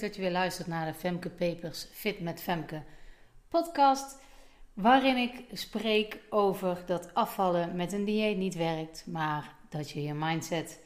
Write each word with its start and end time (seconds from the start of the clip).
Dat 0.00 0.14
je 0.14 0.20
weer 0.20 0.30
luistert 0.30 0.66
naar 0.66 0.86
de 0.86 0.98
Femke 0.98 1.30
Papers 1.30 1.86
Fit 1.92 2.20
met 2.20 2.42
Femke 2.42 2.82
podcast, 3.48 4.18
waarin 4.72 5.16
ik 5.16 5.44
spreek 5.52 6.18
over 6.30 6.82
dat 6.86 7.14
afvallen 7.14 7.76
met 7.76 7.92
een 7.92 8.04
dieet 8.04 8.36
niet 8.36 8.54
werkt, 8.54 9.06
maar 9.06 9.54
dat 9.68 9.90
je 9.90 10.02
je 10.02 10.14
mindset 10.14 10.80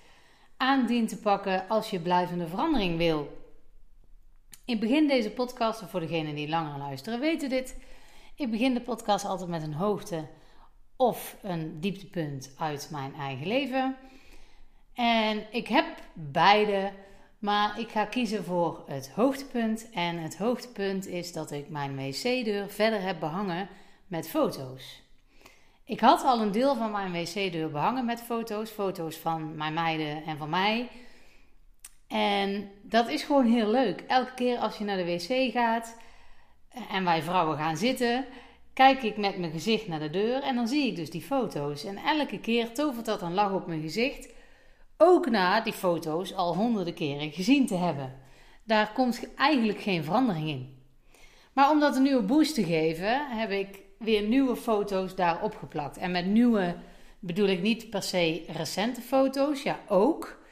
aan 0.57 0.87
dient 0.87 1.09
te 1.09 1.19
pakken 1.19 1.69
als 1.69 1.91
je 1.91 2.01
blijvende 2.01 2.47
verandering 2.47 2.97
wil. 2.97 3.37
Ik 4.65 4.81
begin 4.81 5.09
deze 5.09 5.31
podcast, 5.31 5.83
voor 5.83 6.01
degenen 6.01 6.35
die 6.35 6.49
langer 6.49 6.79
luisteren 6.79 7.21
weten 7.21 7.49
dit, 7.49 7.77
ik 8.35 8.51
begin 8.51 8.75
de 8.75 8.81
podcast 8.81 9.25
altijd 9.25 9.49
met 9.49 9.63
een 9.63 9.75
hoogte 9.75 10.27
of 10.97 11.37
een 11.43 11.81
dieptepunt 11.81 12.55
uit 12.59 12.89
mijn 12.91 13.15
eigen 13.15 13.47
leven. 13.47 13.97
En 14.95 15.47
ik 15.51 15.69
heb 15.69 15.87
beide 16.15 16.93
maar 17.39 17.81
ik 17.81 17.91
ga 17.91 18.05
kiezen 18.05 18.45
voor 18.45 18.83
het 18.87 19.11
hoogtepunt. 19.15 19.91
En 19.91 20.19
het 20.19 20.37
hoogtepunt 20.37 21.07
is 21.07 21.33
dat 21.33 21.51
ik 21.51 21.69
mijn 21.69 21.97
wc-deur 21.97 22.69
verder 22.69 23.03
heb 23.03 23.21
behangen 23.21 23.69
met 24.07 24.29
foto's. 24.29 25.03
Ik 25.85 26.01
had 26.01 26.23
al 26.25 26.41
een 26.41 26.53
deel 26.53 26.77
van 26.77 26.91
mijn 26.91 27.13
wc-deur 27.13 27.71
behangen 27.71 28.05
met 28.05 28.23
foto's. 28.23 28.71
Foto's 28.71 29.17
van 29.17 29.57
mijn 29.57 29.75
meiden 29.75 30.25
en 30.25 30.37
van 30.37 30.51
mij. 30.51 30.89
En 32.09 32.71
dat 32.83 33.09
is 33.09 33.23
gewoon 33.23 33.47
heel 33.47 33.71
leuk. 33.71 34.05
Elke 34.07 34.35
keer 34.35 34.59
als 34.59 34.79
je 34.79 34.85
naar 34.85 34.97
de 34.97 35.05
wc 35.05 35.53
gaat 35.53 35.97
en 36.89 37.05
wij 37.05 37.23
vrouwen 37.23 37.59
gaan 37.59 37.77
zitten, 37.77 38.25
kijk 38.73 39.03
ik 39.03 39.17
met 39.17 39.39
mijn 39.39 39.53
gezicht 39.53 39.89
naar 39.89 39.99
de 39.99 40.11
deur 40.11 40.43
en 40.43 40.55
dan 40.55 40.69
zie 40.69 40.87
ik 40.87 40.97
dus 40.97 41.11
die 41.11 41.23
foto's. 41.23 41.85
En 41.85 41.97
elke 41.97 42.39
keer 42.39 42.75
tovert 42.75 43.07
dat 43.07 43.23
een 43.23 43.35
lach 43.35 43.53
op 43.53 43.67
mijn 43.67 43.81
gezicht. 43.81 44.37
Ook 45.01 45.31
na 45.31 45.61
die 45.61 45.73
foto's 45.73 46.35
al 46.35 46.55
honderden 46.55 46.95
keren 46.95 47.33
gezien 47.33 47.67
te 47.67 47.75
hebben. 47.75 48.15
Daar 48.65 48.93
komt 48.93 49.35
eigenlijk 49.37 49.81
geen 49.81 50.05
verandering 50.05 50.49
in. 50.49 50.77
Maar 51.53 51.71
om 51.71 51.81
dat 51.81 51.97
een 51.97 52.03
nieuwe 52.03 52.23
boost 52.23 52.55
te 52.55 52.65
geven, 52.65 53.27
heb 53.29 53.51
ik 53.51 53.81
weer 53.99 54.23
nieuwe 54.23 54.57
foto's 54.57 55.15
daar 55.15 55.43
opgeplakt. 55.43 55.97
En 55.97 56.11
met 56.11 56.27
nieuwe 56.27 56.77
bedoel 57.19 57.49
ik 57.49 57.63
niet 57.63 57.91
per 57.91 58.03
se 58.03 58.45
recente 58.47 59.01
foto's, 59.01 59.63
ja 59.63 59.81
ook. 59.89 60.43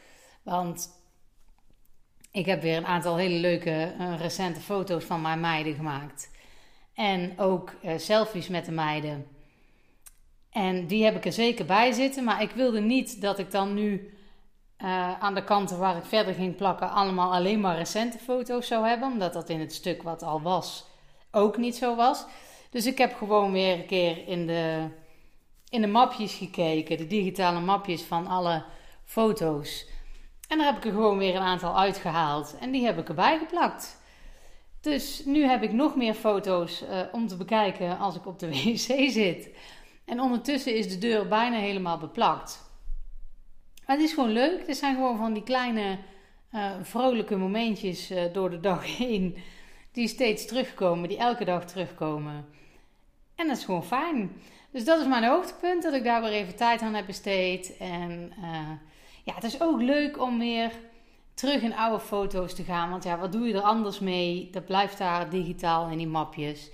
Want 0.43 0.89
ik 2.31 2.47
heb 2.47 2.63
weer 2.63 2.77
een 2.77 2.87
aantal 2.87 3.17
hele 3.17 3.39
leuke 3.39 3.95
uh, 3.99 4.21
recente 4.21 4.61
foto's 4.61 5.05
van 5.05 5.21
mijn 5.21 5.41
meiden 5.41 5.75
gemaakt. 5.75 6.31
En 6.95 7.39
ook 7.39 7.73
uh, 7.85 7.93
selfies 7.97 8.49
met 8.49 8.65
de 8.65 8.73
meiden. 8.73 9.27
En 10.51 10.87
die 10.87 11.05
heb 11.05 11.17
ik 11.17 11.25
er 11.25 11.33
zeker 11.33 11.65
bij 11.65 11.93
zitten. 11.93 12.25
Maar 12.25 12.43
ik 12.43 12.51
wilde 12.51 12.81
niet 12.81 13.21
dat 13.21 13.39
ik 13.39 13.51
dan 13.51 13.75
nu 13.75 14.16
uh, 14.83 15.21
aan 15.21 15.35
de 15.35 15.45
kanten 15.45 15.79
waar 15.79 15.97
ik 15.97 16.05
verder 16.05 16.35
ging 16.35 16.57
plakken, 16.57 16.91
allemaal 16.91 17.33
alleen 17.33 17.61
maar 17.61 17.77
recente 17.77 18.19
foto's 18.19 18.67
zou 18.67 18.87
hebben. 18.87 19.09
Omdat 19.09 19.33
dat 19.33 19.49
in 19.49 19.61
het 19.61 19.75
stuk 19.75 20.03
wat 20.03 20.23
al 20.23 20.43
was 20.43 20.85
ook 21.37 21.57
niet 21.57 21.77
zo 21.77 21.95
was. 21.97 22.25
Dus 22.71 22.87
ik 22.87 22.99
heb 22.99 23.15
gewoon 23.15 23.53
weer 23.53 23.75
een 23.75 23.87
keer 23.87 24.29
in 24.29 24.47
de, 24.47 24.89
in 25.69 25.81
de 25.81 25.87
mapjes 25.87 26.35
gekeken, 26.35 26.97
de 26.97 27.07
digitale 27.07 27.61
mapjes 27.61 28.03
van 28.03 28.27
alle 28.27 28.65
foto's. 29.05 29.87
En 30.49 30.59
daar 30.59 30.67
heb 30.67 30.77
ik 30.77 30.85
er 30.85 30.93
gewoon 30.93 31.19
weer 31.19 31.35
een 31.35 31.43
aantal 31.43 31.79
uitgehaald 31.79 32.57
en 32.61 32.71
die 32.71 32.85
heb 32.85 32.99
ik 32.99 33.09
erbij 33.09 33.39
geplakt. 33.39 34.05
Dus 34.81 35.23
nu 35.25 35.45
heb 35.45 35.63
ik 35.63 35.73
nog 35.73 35.97
meer 35.97 36.15
foto's 36.15 36.83
uh, 36.83 37.01
om 37.13 37.27
te 37.27 37.37
bekijken 37.37 37.99
als 37.99 38.17
ik 38.17 38.27
op 38.27 38.39
de 38.39 38.49
wc 38.63 39.11
zit. 39.11 39.49
En 40.05 40.21
ondertussen 40.21 40.77
is 40.77 40.89
de 40.89 40.99
deur 40.99 41.29
bijna 41.29 41.57
helemaal 41.57 41.99
beplakt. 41.99 42.66
Maar 43.87 43.97
het 43.97 44.05
is 44.05 44.13
gewoon 44.13 44.33
leuk. 44.33 44.69
Er 44.69 44.75
zijn 44.75 44.95
gewoon 44.95 45.17
van 45.17 45.33
die 45.33 45.43
kleine 45.43 45.99
uh, 46.55 46.71
vrolijke 46.83 47.37
momentjes 47.37 48.11
uh, 48.11 48.23
door 48.33 48.51
de 48.51 48.61
dag 48.61 48.97
heen. 48.99 49.37
Die 49.93 50.09
steeds 50.09 50.47
terugkomen, 50.47 51.09
die 51.09 51.19
elke 51.19 51.45
dag 51.45 51.65
terugkomen. 51.65 52.47
En 53.35 53.47
dat 53.47 53.57
is 53.57 53.65
gewoon 53.65 53.85
fijn. 53.85 54.33
Dus 54.71 54.85
dat 54.85 55.01
is 55.01 55.07
mijn 55.07 55.25
hoogtepunt, 55.25 55.83
dat 55.83 55.95
ik 55.95 56.05
daar 56.05 56.23
weer 56.23 56.33
even 56.33 56.57
tijd 56.57 56.81
aan 56.81 56.95
heb 56.95 57.07
besteed. 57.07 57.77
En 57.77 58.33
uh, 58.41 58.71
ja, 59.25 59.35
het 59.35 59.45
is 59.45 59.61
ook 59.61 59.81
leuk 59.81 60.21
om 60.21 60.39
weer 60.39 60.71
terug 61.35 61.63
in 61.63 61.75
oude 61.75 62.05
foto's 62.05 62.55
te 62.55 62.63
gaan. 62.63 62.91
Want 62.91 63.05
ja, 63.05 63.19
wat 63.19 63.33
doe 63.33 63.47
je 63.47 63.55
er 63.55 63.61
anders 63.61 63.99
mee? 63.99 64.49
Dat 64.51 64.65
blijft 64.65 64.99
daar 64.99 65.31
digitaal 65.31 65.89
in 65.89 65.99
die 65.99 66.07
mapjes. 66.07 66.71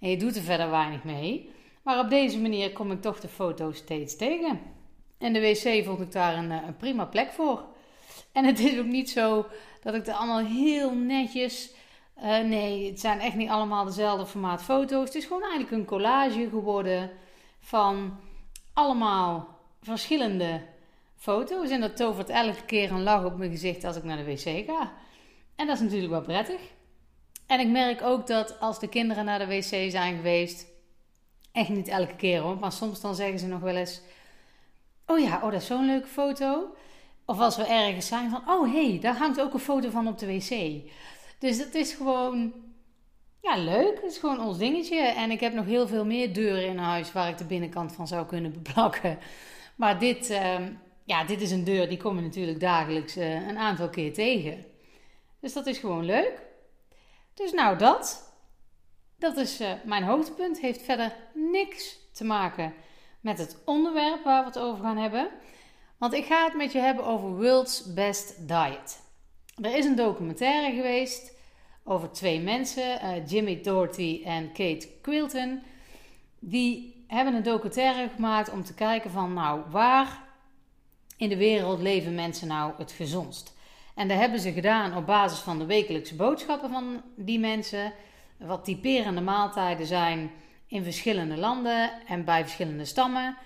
En 0.00 0.10
je 0.10 0.16
doet 0.16 0.36
er 0.36 0.42
verder 0.42 0.70
weinig 0.70 1.04
mee. 1.04 1.50
Maar 1.82 1.98
op 1.98 2.10
deze 2.10 2.40
manier 2.40 2.72
kom 2.72 2.90
ik 2.90 3.00
toch 3.00 3.20
de 3.20 3.28
foto's 3.28 3.76
steeds 3.76 4.16
tegen. 4.16 4.60
En 5.18 5.32
de 5.32 5.40
wc 5.40 5.84
vond 5.84 6.00
ik 6.00 6.12
daar 6.12 6.36
een, 6.36 6.50
eh, 6.50 6.66
een, 6.66 6.76
prima 6.76 7.04
plek 7.04 7.32
voor. 7.32 7.64
En 8.32 8.44
het 8.44 8.58
is 8.58 8.78
ook 8.78 8.86
niet 8.86 9.10
zo 9.10 9.46
dat 9.82 9.94
ik 9.94 10.06
er 10.06 10.14
allemaal 10.14 10.44
heel 10.44 10.94
netjes. 10.94 11.70
Uh, 12.18 12.38
nee, 12.38 12.86
het 12.90 13.00
zijn 13.00 13.20
echt 13.20 13.34
niet 13.34 13.48
allemaal 13.48 13.84
dezelfde 13.84 14.26
formaat 14.26 14.62
foto's. 14.62 15.04
Het 15.04 15.14
is 15.14 15.24
gewoon 15.24 15.42
eigenlijk 15.42 15.72
een 15.72 15.84
collage 15.84 16.48
geworden 16.48 17.10
van 17.60 18.18
allemaal 18.72 19.48
verschillende 19.82 20.62
foto's. 21.16 21.70
En 21.70 21.80
dat 21.80 21.96
tovert 21.96 22.28
elke 22.28 22.64
keer 22.64 22.90
een 22.90 23.02
lach 23.02 23.24
op 23.24 23.36
mijn 23.36 23.50
gezicht 23.50 23.84
als 23.84 23.96
ik 23.96 24.04
naar 24.04 24.16
de 24.16 24.24
wc 24.24 24.66
ga. 24.66 24.92
En 25.56 25.66
dat 25.66 25.76
is 25.76 25.82
natuurlijk 25.82 26.10
wel 26.10 26.22
prettig. 26.22 26.60
En 27.46 27.60
ik 27.60 27.68
merk 27.68 28.02
ook 28.02 28.26
dat 28.26 28.60
als 28.60 28.78
de 28.78 28.88
kinderen 28.88 29.24
naar 29.24 29.38
de 29.38 29.46
wc 29.46 29.90
zijn 29.90 30.16
geweest, 30.16 30.66
echt 31.52 31.68
niet 31.68 31.88
elke 31.88 32.16
keer 32.16 32.40
hoor, 32.40 32.58
maar 32.58 32.72
soms 32.72 33.00
dan 33.00 33.14
zeggen 33.14 33.38
ze 33.38 33.46
nog 33.46 33.60
wel 33.60 33.76
eens 33.76 34.00
Oh 35.06 35.18
ja, 35.18 35.34
oh, 35.36 35.50
dat 35.50 35.60
is 35.60 35.66
zo'n 35.66 35.86
leuke 35.86 36.06
foto. 36.06 36.74
Of 37.24 37.38
als 37.38 37.56
we 37.56 37.64
ergens 37.64 38.06
zijn 38.06 38.30
van, 38.30 38.42
oh 38.48 38.72
hé, 38.72 38.90
hey, 38.90 39.00
daar 39.00 39.16
hangt 39.16 39.40
ook 39.40 39.52
een 39.54 39.58
foto 39.58 39.90
van 39.90 40.08
op 40.08 40.18
de 40.18 40.26
wc. 40.26 40.82
Dus 41.38 41.58
het 41.58 41.74
is 41.74 41.92
gewoon, 41.92 42.52
ja, 43.40 43.56
leuk. 43.56 43.94
Het 43.94 44.10
is 44.10 44.18
gewoon 44.18 44.40
ons 44.40 44.58
dingetje. 44.58 44.98
En 44.98 45.30
ik 45.30 45.40
heb 45.40 45.52
nog 45.52 45.64
heel 45.64 45.88
veel 45.88 46.04
meer 46.04 46.34
deuren 46.34 46.66
in 46.66 46.78
huis 46.78 47.12
waar 47.12 47.28
ik 47.28 47.38
de 47.38 47.44
binnenkant 47.44 47.92
van 47.92 48.06
zou 48.06 48.26
kunnen 48.26 48.52
beplakken. 48.52 49.18
Maar 49.76 49.98
dit, 49.98 50.30
uh, 50.30 50.58
ja, 51.04 51.24
dit 51.24 51.40
is 51.40 51.50
een 51.50 51.64
deur 51.64 51.88
die 51.88 51.98
kom 51.98 52.16
je 52.16 52.22
natuurlijk 52.22 52.60
dagelijks 52.60 53.16
uh, 53.16 53.48
een 53.48 53.58
aantal 53.58 53.88
keer 53.88 54.12
tegen. 54.12 54.64
Dus 55.40 55.52
dat 55.52 55.66
is 55.66 55.78
gewoon 55.78 56.04
leuk. 56.04 56.42
Dus 57.34 57.52
nou 57.52 57.78
dat. 57.78 58.34
Dat 59.18 59.36
is 59.36 59.60
uh, 59.60 59.72
mijn 59.84 60.02
hoogtepunt. 60.02 60.60
Heeft 60.60 60.82
verder 60.82 61.16
niks 61.34 61.98
te 62.12 62.24
maken 62.24 62.74
met 63.26 63.38
het 63.38 63.56
onderwerp 63.64 64.24
waar 64.24 64.40
we 64.40 64.46
het 64.46 64.58
over 64.58 64.84
gaan 64.84 64.96
hebben. 64.96 65.28
Want 65.98 66.12
ik 66.12 66.24
ga 66.24 66.44
het 66.44 66.54
met 66.54 66.72
je 66.72 66.78
hebben 66.78 67.04
over 67.04 67.28
World's 67.28 67.92
Best 67.94 68.48
Diet. 68.48 69.02
Er 69.62 69.76
is 69.76 69.84
een 69.84 69.96
documentaire 69.96 70.74
geweest 70.74 71.32
over 71.84 72.10
twee 72.10 72.40
mensen, 72.40 73.04
uh, 73.04 73.26
Jimmy 73.26 73.60
Doherty 73.60 74.22
en 74.24 74.46
Kate 74.46 74.88
Quilton. 75.02 75.62
Die 76.38 77.04
hebben 77.08 77.34
een 77.34 77.42
documentaire 77.42 78.08
gemaakt 78.14 78.50
om 78.50 78.64
te 78.64 78.74
kijken 78.74 79.10
van, 79.10 79.32
nou, 79.32 79.60
waar 79.70 80.22
in 81.16 81.28
de 81.28 81.36
wereld 81.36 81.80
leven 81.80 82.14
mensen 82.14 82.48
nou 82.48 82.72
het 82.78 82.92
gezondst? 82.92 83.54
En 83.94 84.08
dat 84.08 84.18
hebben 84.18 84.40
ze 84.40 84.52
gedaan 84.52 84.96
op 84.96 85.06
basis 85.06 85.38
van 85.38 85.58
de 85.58 85.66
wekelijkse 85.66 86.16
boodschappen 86.16 86.70
van 86.70 87.02
die 87.16 87.38
mensen. 87.38 87.92
Wat 88.36 88.64
typerende 88.64 89.20
maaltijden 89.20 89.86
zijn 89.86 90.30
in 90.68 90.82
verschillende 90.84 91.36
landen 91.36 91.90
en 92.06 92.24
bij 92.24 92.42
verschillende 92.42 92.84
stammen. 92.84 93.36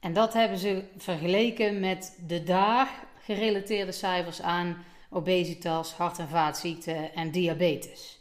En 0.00 0.12
dat 0.12 0.32
hebben 0.32 0.58
ze 0.58 0.84
vergeleken 0.96 1.80
met 1.80 2.18
de 2.26 2.42
daar 2.42 2.88
gerelateerde 3.20 3.92
cijfers 3.92 4.42
aan 4.42 4.84
obesitas, 5.10 5.92
hart- 5.92 6.18
en 6.18 6.28
vaatziekten 6.28 7.14
en 7.14 7.30
diabetes. 7.30 8.18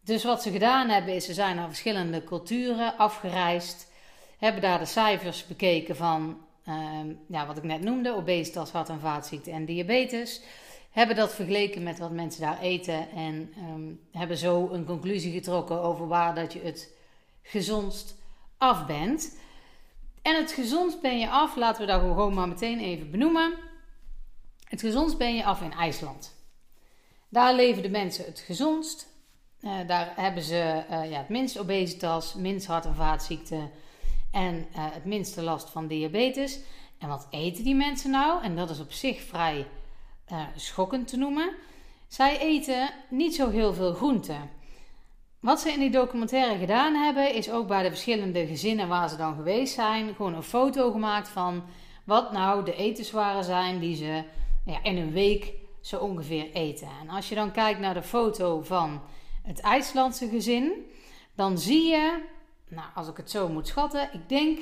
Dus 0.00 0.24
wat 0.24 0.42
ze 0.42 0.50
gedaan 0.50 0.88
hebben 0.88 1.14
is, 1.14 1.24
ze 1.24 1.34
zijn 1.34 1.56
naar 1.56 1.68
verschillende 1.68 2.24
culturen 2.24 2.96
afgereisd, 2.96 3.92
hebben 4.38 4.62
daar 4.62 4.78
de 4.78 4.84
cijfers 4.84 5.46
bekeken 5.46 5.96
van 5.96 6.38
ehm, 6.64 7.12
ja, 7.28 7.46
wat 7.46 7.56
ik 7.56 7.62
net 7.62 7.82
noemde, 7.82 8.14
obesitas, 8.14 8.70
hart- 8.70 8.88
en 8.88 9.00
vaatziekten 9.00 9.52
en 9.52 9.64
diabetes. 9.64 10.40
Hebben 10.90 11.16
dat 11.16 11.34
vergeleken 11.34 11.82
met 11.82 11.98
wat 11.98 12.10
mensen 12.10 12.40
daar 12.40 12.60
eten 12.60 13.10
en 13.10 13.52
ehm, 13.56 14.18
hebben 14.18 14.36
zo 14.36 14.68
een 14.72 14.84
conclusie 14.84 15.32
getrokken 15.32 15.82
over 15.82 16.08
waar 16.08 16.34
dat 16.34 16.52
je 16.52 16.60
het 16.60 16.96
gezondst 17.48 18.16
af 18.58 18.86
bent. 18.86 19.38
En 20.22 20.36
het 20.36 20.52
gezondst 20.52 21.00
ben 21.00 21.18
je 21.18 21.30
af, 21.30 21.56
laten 21.56 21.80
we 21.80 21.92
dat 21.92 22.00
gewoon 22.00 22.34
maar 22.34 22.48
meteen 22.48 22.80
even 22.80 23.10
benoemen. 23.10 23.54
Het 24.64 24.80
gezondst 24.80 25.18
ben 25.18 25.34
je 25.34 25.44
af 25.44 25.62
in 25.62 25.72
IJsland. 25.72 26.34
Daar 27.28 27.54
leven 27.54 27.82
de 27.82 27.88
mensen 27.88 28.24
het 28.24 28.38
gezondst. 28.38 29.06
Uh, 29.60 29.86
daar 29.86 30.12
hebben 30.16 30.42
ze 30.42 30.84
uh, 30.90 31.10
ja, 31.10 31.18
het 31.18 31.28
minst 31.28 31.58
obesitas, 31.58 32.34
minst 32.34 32.66
hart- 32.66 32.84
en 32.84 32.94
vaatziekten 32.94 33.70
en 34.32 34.54
uh, 34.54 34.64
het 34.92 35.04
minste 35.04 35.42
last 35.42 35.70
van 35.70 35.86
diabetes. 35.86 36.58
En 36.98 37.08
wat 37.08 37.26
eten 37.30 37.64
die 37.64 37.74
mensen 37.74 38.10
nou? 38.10 38.42
En 38.42 38.56
dat 38.56 38.70
is 38.70 38.80
op 38.80 38.92
zich 38.92 39.20
vrij 39.20 39.66
schokkend 40.56 41.08
te 41.08 41.16
noemen. 41.16 41.54
Zij 42.08 42.38
eten 42.38 42.90
niet 43.10 43.34
zo 43.34 43.50
heel 43.50 43.74
veel 43.74 43.94
groenten. 43.94 44.50
Wat 45.40 45.60
ze 45.60 45.72
in 45.72 45.80
die 45.80 45.90
documentaire 45.90 46.58
gedaan 46.58 46.94
hebben, 46.94 47.34
is 47.34 47.50
ook 47.50 47.66
bij 47.66 47.82
de 47.82 47.88
verschillende 47.88 48.46
gezinnen 48.46 48.88
waar 48.88 49.08
ze 49.08 49.16
dan 49.16 49.34
geweest 49.34 49.74
zijn, 49.74 50.14
gewoon 50.14 50.34
een 50.34 50.42
foto 50.42 50.90
gemaakt 50.90 51.28
van 51.28 51.64
wat 52.04 52.32
nou 52.32 52.64
de 52.64 52.74
etenswaren 52.74 53.44
zijn 53.44 53.78
die 53.78 53.96
ze 53.96 54.24
ja, 54.64 54.82
in 54.82 54.96
een 54.96 55.12
week 55.12 55.52
zo 55.80 55.98
ongeveer 55.98 56.50
eten. 56.52 56.88
En 57.00 57.08
als 57.08 57.28
je 57.28 57.34
dan 57.34 57.52
kijkt 57.52 57.80
naar 57.80 57.94
de 57.94 58.02
foto 58.02 58.62
van 58.62 59.00
het 59.42 59.60
IJslandse 59.60 60.28
gezin, 60.28 60.72
dan 61.34 61.58
zie 61.58 61.88
je, 61.88 62.22
nou, 62.68 62.86
als 62.94 63.08
ik 63.08 63.16
het 63.16 63.30
zo 63.30 63.48
moet 63.48 63.68
schatten, 63.68 64.08
ik 64.12 64.28
denk, 64.28 64.58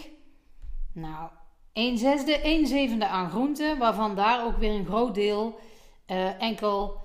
nou, 0.92 1.28
1 1.72 1.98
zesde, 1.98 2.40
1 2.40 2.66
zevende 2.66 3.06
aan 3.06 3.30
groenten, 3.30 3.78
waarvan 3.78 4.14
daar 4.14 4.44
ook 4.44 4.56
weer 4.56 4.72
een 4.72 4.86
groot 4.86 5.14
deel 5.14 5.58
uh, 6.06 6.42
enkel 6.42 7.00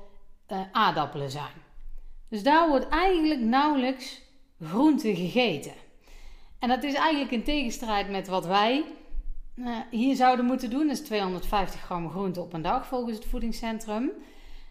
uh, 0.48 0.60
aardappelen 0.72 1.32
zijn. 1.32 1.61
Dus 2.32 2.44
daar 2.44 2.68
wordt 2.68 2.88
eigenlijk 2.88 3.40
nauwelijks 3.40 4.22
groente 4.62 5.16
gegeten. 5.16 5.74
En 6.60 6.70
dat 6.70 6.84
is 6.84 6.94
eigenlijk 6.94 7.32
in 7.32 7.44
tegenstrijd 7.44 8.10
met 8.10 8.28
wat 8.28 8.46
wij 8.46 8.84
uh, 9.56 9.78
hier 9.90 10.16
zouden 10.16 10.46
moeten 10.46 10.70
doen. 10.70 10.90
Is 10.90 11.00
250 11.00 11.82
gram 11.82 12.10
groente 12.10 12.42
op 12.42 12.54
een 12.54 12.62
dag 12.62 12.88
volgens 12.88 13.16
het 13.16 13.26
voedingscentrum. 13.26 14.12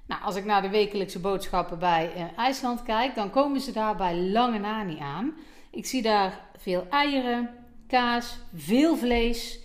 Nou, 0.06 0.22
als 0.22 0.36
ik 0.36 0.44
naar 0.44 0.62
de 0.62 0.68
wekelijkse 0.68 1.20
boodschappen 1.20 1.78
bij 1.78 2.12
uh, 2.16 2.38
IJsland 2.38 2.82
kijk, 2.82 3.14
dan 3.14 3.30
komen 3.30 3.60
ze 3.60 3.72
daar 3.72 3.96
bij 3.96 4.16
lange 4.16 4.58
na 4.58 4.82
niet 4.82 4.98
aan. 4.98 5.34
Ik 5.70 5.86
zie 5.86 6.02
daar 6.02 6.40
veel 6.56 6.86
eieren, 6.90 7.50
kaas, 7.86 8.38
veel 8.54 8.96
vlees. 8.96 9.58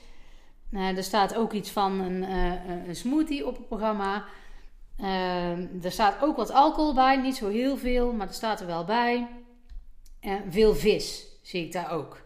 Uh, 0.71 0.97
er 0.97 1.03
staat 1.03 1.36
ook 1.36 1.53
iets 1.53 1.69
van 1.69 2.00
een, 2.00 2.21
een 2.88 2.95
smoothie 2.95 3.47
op 3.47 3.56
het 3.57 3.68
programma. 3.68 4.25
Er 5.81 5.92
staat 5.92 6.21
ook 6.21 6.36
wat 6.36 6.51
alcohol 6.51 6.94
bij, 6.94 7.18
niet 7.18 7.36
zo 7.36 7.50
heel 7.50 7.77
veel, 7.77 8.13
maar 8.13 8.27
er 8.27 8.33
staat 8.33 8.59
er 8.59 8.68
wel 8.68 8.86
bij. 8.86 9.27
veel 10.50 10.75
vis 10.75 11.27
zie 11.42 11.65
ik 11.65 11.71
daar 11.71 11.92
ook. 11.92 12.24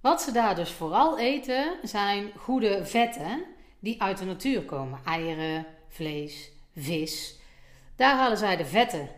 Wat 0.00 0.22
ze 0.22 0.32
daar 0.32 0.54
dus 0.54 0.70
vooral 0.70 1.18
eten 1.18 1.76
zijn 1.82 2.30
goede 2.36 2.84
vetten 2.86 3.44
die 3.78 4.02
uit 4.02 4.18
de 4.18 4.24
natuur 4.24 4.62
komen. 4.62 5.00
Eieren, 5.04 5.66
vlees, 5.88 6.50
vis. 6.76 7.38
Daar 7.96 8.16
halen 8.16 8.38
zij 8.38 8.56
de 8.56 8.64
vetten 8.64 9.08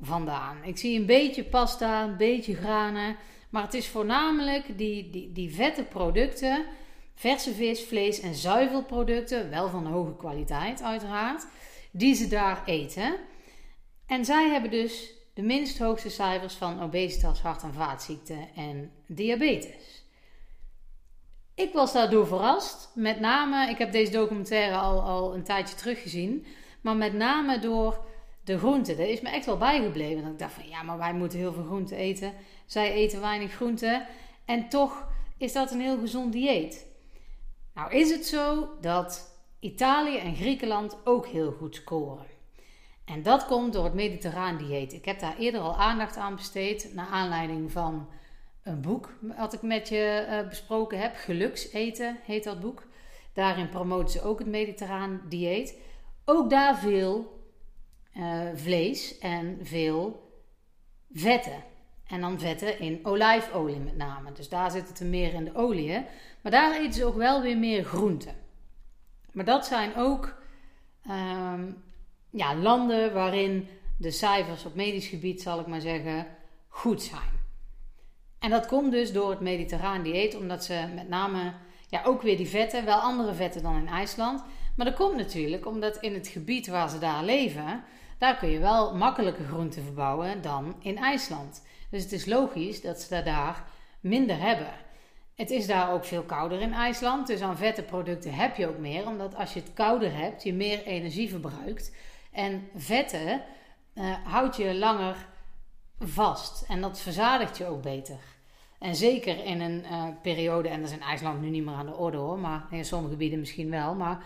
vandaan. 0.00 0.56
Ik 0.62 0.78
zie 0.78 0.98
een 0.98 1.06
beetje 1.06 1.44
pasta, 1.44 2.02
een 2.02 2.16
beetje 2.16 2.54
granen. 2.54 3.16
Maar 3.50 3.62
het 3.62 3.74
is 3.74 3.88
voornamelijk 3.88 4.78
die, 4.78 5.10
die, 5.10 5.32
die 5.32 5.54
vette 5.54 5.82
producten, 5.82 6.64
verse 7.14 7.54
vis, 7.54 7.84
vlees 7.84 8.20
en 8.20 8.34
zuivelproducten, 8.34 9.50
wel 9.50 9.68
van 9.68 9.86
hoge 9.86 10.16
kwaliteit 10.16 10.82
uiteraard, 10.82 11.46
die 11.96 12.14
ze 12.14 12.28
daar 12.28 12.62
eten. 12.64 13.16
En 14.06 14.24
zij 14.24 14.50
hebben 14.50 14.70
dus 14.70 15.12
de 15.34 15.42
minst 15.42 15.78
hoogste 15.78 16.10
cijfers 16.10 16.54
van 16.54 16.82
obesitas, 16.82 17.40
hart- 17.40 17.62
en 17.62 17.74
vaatziekten 17.74 18.48
en 18.54 18.92
diabetes. 19.06 20.04
Ik 21.54 21.72
was 21.72 21.92
daardoor 21.92 22.26
verrast. 22.26 22.90
Met 22.94 23.20
name, 23.20 23.70
ik 23.70 23.78
heb 23.78 23.92
deze 23.92 24.12
documentaire 24.12 24.76
al, 24.76 25.02
al 25.02 25.34
een 25.34 25.42
tijdje 25.42 25.74
teruggezien. 25.76 26.46
Maar 26.80 26.96
met 26.96 27.12
name 27.12 27.58
door 27.58 28.04
de 28.44 28.58
groenten. 28.58 28.96
Dat 28.96 29.06
is 29.06 29.20
me 29.20 29.28
echt 29.28 29.46
wel 29.46 29.56
bijgebleven. 29.56 30.22
Dat 30.22 30.32
ik 30.32 30.38
dacht 30.38 30.52
van 30.52 30.68
ja, 30.68 30.82
maar 30.82 30.98
wij 30.98 31.14
moeten 31.14 31.38
heel 31.38 31.52
veel 31.52 31.64
groenten 31.64 31.96
eten. 31.96 32.32
Zij 32.66 32.92
eten 32.92 33.20
weinig 33.20 33.52
groenten. 33.52 34.06
En 34.44 34.68
toch 34.68 35.06
is 35.38 35.52
dat 35.52 35.70
een 35.70 35.80
heel 35.80 35.98
gezond 35.98 36.32
dieet. 36.32 36.86
Nou 37.74 37.94
is 37.94 38.10
het 38.10 38.26
zo 38.26 38.68
dat 38.80 39.33
Italië 39.64 40.18
en 40.18 40.36
Griekenland 40.36 40.96
ook 41.04 41.26
heel 41.26 41.52
goed 41.52 41.74
scoren. 41.74 42.26
En 43.04 43.22
dat 43.22 43.46
komt 43.46 43.72
door 43.72 43.84
het 43.84 43.94
mediterraan 43.94 44.56
dieet. 44.56 44.92
Ik 44.92 45.04
heb 45.04 45.20
daar 45.20 45.36
eerder 45.38 45.60
al 45.60 45.76
aandacht 45.76 46.16
aan 46.16 46.36
besteed. 46.36 46.90
Naar 46.94 47.06
aanleiding 47.06 47.72
van 47.72 48.08
een 48.62 48.80
boek 48.80 49.12
wat 49.36 49.52
ik 49.52 49.62
met 49.62 49.88
je 49.88 50.26
uh, 50.28 50.48
besproken 50.48 50.98
heb. 50.98 51.14
Gelukseten 51.16 52.18
heet 52.24 52.44
dat 52.44 52.60
boek. 52.60 52.86
Daarin 53.32 53.68
promoten 53.68 54.10
ze 54.10 54.22
ook 54.22 54.38
het 54.38 54.48
mediterraan 54.48 55.20
dieet. 55.28 55.78
Ook 56.24 56.50
daar 56.50 56.78
veel 56.78 57.42
uh, 58.16 58.42
vlees 58.54 59.18
en 59.18 59.58
veel 59.62 60.30
vetten. 61.12 61.62
En 62.06 62.20
dan 62.20 62.38
vetten 62.38 62.78
in 62.78 63.00
olijfolie 63.02 63.80
met 63.80 63.96
name. 63.96 64.32
Dus 64.32 64.48
daar 64.48 64.70
zit 64.70 64.88
het 64.88 65.00
er 65.00 65.06
meer 65.06 65.34
in 65.34 65.44
de 65.44 65.54
olie. 65.54 66.06
Maar 66.42 66.52
daar 66.52 66.76
eten 66.76 66.92
ze 66.92 67.04
ook 67.04 67.16
wel 67.16 67.42
weer 67.42 67.58
meer 67.58 67.84
groenten. 67.84 68.43
Maar 69.34 69.44
dat 69.44 69.66
zijn 69.66 69.96
ook 69.96 70.34
um, 71.10 71.82
ja, 72.30 72.54
landen 72.54 73.12
waarin 73.12 73.68
de 73.98 74.10
cijfers 74.10 74.64
op 74.64 74.74
medisch 74.74 75.06
gebied, 75.06 75.42
zal 75.42 75.60
ik 75.60 75.66
maar 75.66 75.80
zeggen, 75.80 76.26
goed 76.68 77.02
zijn. 77.02 77.42
En 78.38 78.50
dat 78.50 78.66
komt 78.66 78.92
dus 78.92 79.12
door 79.12 79.30
het 79.30 79.40
mediterraan 79.40 80.02
dieet, 80.02 80.36
omdat 80.36 80.64
ze 80.64 80.88
met 80.94 81.08
name 81.08 81.52
ja, 81.88 82.02
ook 82.04 82.22
weer 82.22 82.36
die 82.36 82.48
vetten, 82.48 82.84
wel 82.84 82.98
andere 82.98 83.34
vetten 83.34 83.62
dan 83.62 83.76
in 83.76 83.88
IJsland. 83.88 84.44
Maar 84.76 84.86
dat 84.86 84.94
komt 84.94 85.16
natuurlijk 85.16 85.66
omdat 85.66 85.96
in 85.96 86.14
het 86.14 86.28
gebied 86.28 86.66
waar 86.66 86.90
ze 86.90 86.98
daar 86.98 87.24
leven, 87.24 87.84
daar 88.18 88.36
kun 88.36 88.48
je 88.48 88.58
wel 88.58 88.96
makkelijker 88.96 89.44
groenten 89.44 89.82
verbouwen 89.82 90.42
dan 90.42 90.76
in 90.80 90.96
IJsland. 90.96 91.62
Dus 91.90 92.02
het 92.02 92.12
is 92.12 92.26
logisch 92.26 92.80
dat 92.80 93.00
ze 93.00 93.22
daar 93.22 93.64
minder 94.00 94.40
hebben. 94.40 94.72
Het 95.34 95.50
is 95.50 95.66
daar 95.66 95.92
ook 95.92 96.04
veel 96.04 96.22
kouder 96.22 96.60
in 96.60 96.72
IJsland, 96.72 97.26
dus 97.26 97.40
aan 97.40 97.56
vette 97.56 97.82
producten 97.82 98.34
heb 98.34 98.56
je 98.56 98.68
ook 98.68 98.78
meer, 98.78 99.06
omdat 99.06 99.34
als 99.34 99.52
je 99.52 99.60
het 99.60 99.72
kouder 99.72 100.16
hebt, 100.16 100.42
je 100.42 100.54
meer 100.54 100.84
energie 100.84 101.28
verbruikt. 101.28 101.94
En 102.32 102.68
vetten 102.74 103.42
uh, 103.94 104.14
houdt 104.24 104.56
je 104.56 104.74
langer 104.74 105.16
vast 105.98 106.64
en 106.68 106.80
dat 106.80 107.00
verzadigt 107.00 107.58
je 107.58 107.66
ook 107.66 107.82
beter. 107.82 108.18
En 108.78 108.96
zeker 108.96 109.44
in 109.44 109.60
een 109.60 109.84
uh, 109.90 110.04
periode, 110.22 110.68
en 110.68 110.80
dat 110.80 110.90
is 110.90 110.96
in 110.96 111.02
IJsland 111.02 111.40
nu 111.40 111.50
niet 111.50 111.64
meer 111.64 111.74
aan 111.74 111.86
de 111.86 111.96
orde 111.96 112.16
hoor, 112.16 112.38
maar 112.38 112.66
in 112.70 112.84
sommige 112.84 113.12
gebieden 113.12 113.38
misschien 113.38 113.70
wel. 113.70 113.94
Maar 113.94 114.22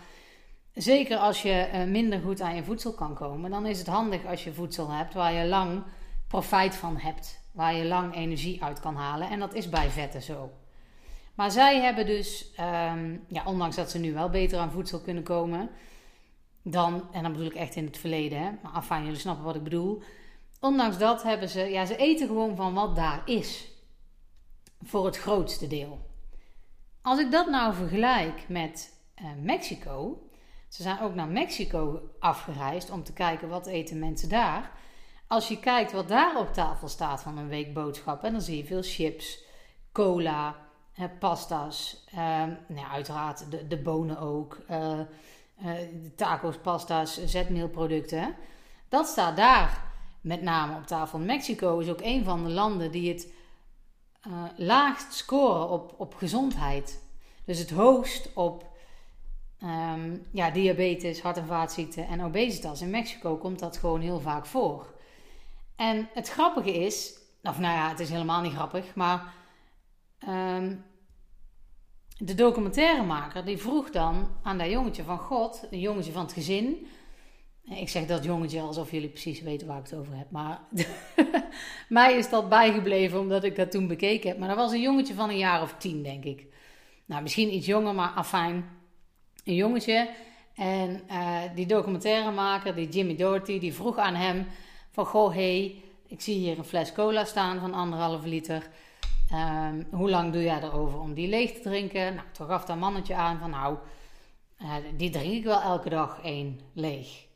zeker 0.73 1.17
als 1.17 1.43
je 1.43 1.69
uh, 1.73 1.85
minder 1.85 2.21
goed 2.21 2.41
aan 2.41 2.55
je 2.55 2.65
voedsel 2.65 2.93
kan 2.93 3.15
komen, 3.15 3.51
dan 3.51 3.67
is 3.67 3.79
het 3.79 3.87
handig 3.87 4.27
als 4.27 4.45
je 4.45 4.53
voedsel 4.53 4.91
hebt 4.91 5.15
waar 5.15 5.33
je 5.33 5.47
lang 5.47 5.83
profijt 6.27 6.75
van 6.75 6.97
hebt. 6.97 7.41
Waar 7.53 7.75
je 7.75 7.85
lang 7.85 8.15
energie 8.15 8.63
uit 8.63 8.81
kan 8.81 8.97
halen. 8.97 9.31
En 9.31 9.39
dat 9.39 9.55
is 9.55 9.69
bij 9.69 9.91
vetten 9.91 10.23
zo. 10.23 10.51
Maar 11.39 11.51
zij 11.51 11.81
hebben 11.81 12.07
dus, 12.07 12.51
um, 12.61 13.25
ja, 13.29 13.43
ondanks 13.45 13.77
dat 13.77 13.91
ze 13.91 13.99
nu 13.99 14.13
wel 14.13 14.31
beter 14.31 14.59
aan 14.59 14.71
voedsel 14.71 15.01
kunnen 15.01 15.23
komen, 15.23 15.71
dan, 16.63 17.13
en 17.13 17.23
dan 17.23 17.33
bedoel 17.33 17.47
ik 17.47 17.55
echt 17.55 17.77
in 17.77 17.85
het 17.85 17.99
verleden, 17.99 18.39
hè, 18.39 18.51
maar 18.63 18.73
afijn, 18.73 19.05
jullie 19.05 19.19
snappen 19.19 19.45
wat 19.45 19.55
ik 19.55 19.63
bedoel. 19.63 20.03
Ondanks 20.61 20.99
dat 20.99 21.23
hebben 21.23 21.49
ze, 21.49 21.61
ja, 21.61 21.85
ze 21.85 21.97
eten 21.97 22.27
gewoon 22.27 22.57
van 22.57 22.75
wat 22.75 22.97
daar 22.97 23.23
is 23.25 23.69
voor 24.83 25.05
het 25.05 25.19
grootste 25.19 25.67
deel. 25.67 26.07
Als 27.03 27.19
ik 27.19 27.31
dat 27.31 27.51
nou 27.51 27.75
vergelijk 27.75 28.49
met 28.49 29.03
uh, 29.23 29.27
Mexico, 29.43 30.23
ze 30.69 30.83
zijn 30.83 31.01
ook 31.01 31.15
naar 31.15 31.29
Mexico 31.29 32.11
afgereisd 32.19 32.91
om 32.91 33.03
te 33.03 33.13
kijken 33.13 33.49
wat 33.49 33.67
eten 33.67 33.99
mensen 33.99 34.29
daar. 34.29 34.73
Als 35.27 35.49
je 35.49 35.61
kijkt 35.61 35.93
wat 35.93 36.09
daar 36.09 36.39
op 36.39 36.53
tafel 36.53 36.89
staat 36.89 37.23
van 37.23 37.39
een 37.39 37.49
week 37.49 37.75
boodschappen, 37.75 38.33
dan 38.33 38.41
zie 38.41 38.57
je 38.57 38.65
veel 38.65 38.83
chips, 38.83 39.43
cola, 39.93 40.68
pasta's, 41.19 42.05
uh, 42.15 42.19
nou, 42.67 42.87
uiteraard 42.91 43.51
de, 43.51 43.67
de, 43.67 43.77
bonen 43.77 44.19
ook, 44.19 44.59
de 46.03 46.15
tacos, 46.17 46.57
pasta's, 46.57 47.25
zetmeelproducten. 47.25 48.35
Dat 48.89 49.07
staat 49.07 49.37
daar 49.37 49.83
met 50.21 50.43
name 50.43 50.77
op 50.77 50.87
tafel. 50.87 51.19
Mexico 51.19 51.79
is 51.79 51.89
ook 51.89 52.01
een 52.03 52.25
van 52.25 52.45
de 52.45 52.51
landen 52.51 52.91
die 52.91 53.13
het 53.13 53.33
uh, 54.27 54.43
laagst 54.57 55.13
scoren 55.13 55.69
op, 55.69 55.95
op 55.97 56.15
gezondheid. 56.15 57.03
Dus 57.45 57.59
het 57.59 57.71
hoogst 57.71 58.33
op 58.35 58.67
um, 59.63 60.27
ja, 60.33 60.51
diabetes, 60.51 61.21
hart- 61.21 61.37
en 61.37 61.47
vaatziekten 61.47 62.07
en 62.07 62.25
obesitas. 62.25 62.81
In 62.81 62.91
Mexico 62.91 63.37
komt 63.37 63.59
dat 63.59 63.77
gewoon 63.77 64.01
heel 64.01 64.21
vaak 64.21 64.47
voor. 64.47 64.95
En 65.77 66.09
het 66.15 66.29
grappige 66.29 66.73
is, 66.73 67.19
of 67.43 67.59
nou 67.59 67.75
ja, 67.75 67.89
het 67.89 68.01
is 68.01 68.11
helemaal 68.11 68.41
niet 68.41 68.53
grappig, 68.53 68.95
maar 68.95 69.35
um, 70.29 70.85
de 72.19 72.35
documentairemaker 72.35 73.45
die 73.45 73.59
vroeg 73.59 73.91
dan 73.91 74.29
aan 74.43 74.59
dat 74.59 74.71
jongetje 74.71 75.03
van 75.03 75.19
God, 75.19 75.67
een 75.71 75.81
jongetje 75.81 76.13
van 76.13 76.23
het 76.23 76.33
gezin, 76.33 76.87
ik 77.71 77.89
zeg 77.89 78.07
dat 78.07 78.25
jongetje 78.25 78.61
alsof 78.61 78.91
jullie 78.91 79.09
precies 79.09 79.41
weten 79.41 79.67
waar 79.67 79.79
ik 79.79 79.85
het 79.85 79.99
over 79.99 80.17
heb. 80.17 80.31
Maar 80.31 80.61
mij 81.89 82.17
is 82.17 82.29
dat 82.29 82.49
bijgebleven 82.49 83.21
omdat 83.21 83.45
ik 83.45 83.57
dat 83.57 83.71
toen 83.71 83.87
bekeken 83.87 84.29
heb. 84.29 84.39
Maar 84.39 84.49
dat 84.49 84.57
was 84.57 84.73
een 84.73 84.81
jongetje 84.81 85.15
van 85.15 85.29
een 85.29 85.39
jaar 85.39 85.63
of 85.63 85.75
tien, 85.79 86.03
denk 86.03 86.25
ik. 86.25 86.47
Nou, 87.07 87.23
misschien 87.23 87.55
iets 87.55 87.67
jonger, 87.67 87.95
maar 87.95 88.09
afijn. 88.11 88.65
Een 89.45 89.55
jongetje. 89.55 90.11
En 90.55 91.03
uh, 91.11 91.41
die 91.55 91.67
documentairemaker, 91.67 92.75
die 92.75 92.89
Jimmy 92.89 93.17
Doherty, 93.17 93.59
die 93.59 93.75
vroeg 93.75 93.97
aan 93.97 94.15
hem 94.15 94.47
van... 94.91 95.07
Goh, 95.07 95.35
hey, 95.35 95.83
ik 96.07 96.21
zie 96.21 96.35
hier 96.35 96.59
een 96.59 96.65
fles 96.65 96.93
cola 96.93 97.25
staan 97.25 97.61
van 97.61 97.75
anderhalve 97.75 98.29
liter. 98.29 98.69
Um, 99.33 99.87
hoe 99.91 100.11
lang 100.11 100.33
doe 100.33 100.43
jij 100.43 100.63
erover 100.63 101.01
om 101.01 101.15
die 101.15 101.29
leeg 101.29 101.53
te 101.53 101.61
drinken? 101.61 102.15
Nou, 102.15 102.27
toen 102.33 102.47
gaf 102.47 102.65
dat 102.65 102.77
mannetje 102.77 103.15
aan 103.15 103.39
van 103.39 103.51
nou, 103.51 103.77
uh, 104.63 104.75
die 104.97 105.11
drink 105.11 105.33
ik 105.33 105.45
wel 105.45 105.61
elke 105.61 105.89
dag 105.89 106.21
één 106.23 106.61
leeg. 106.73 107.27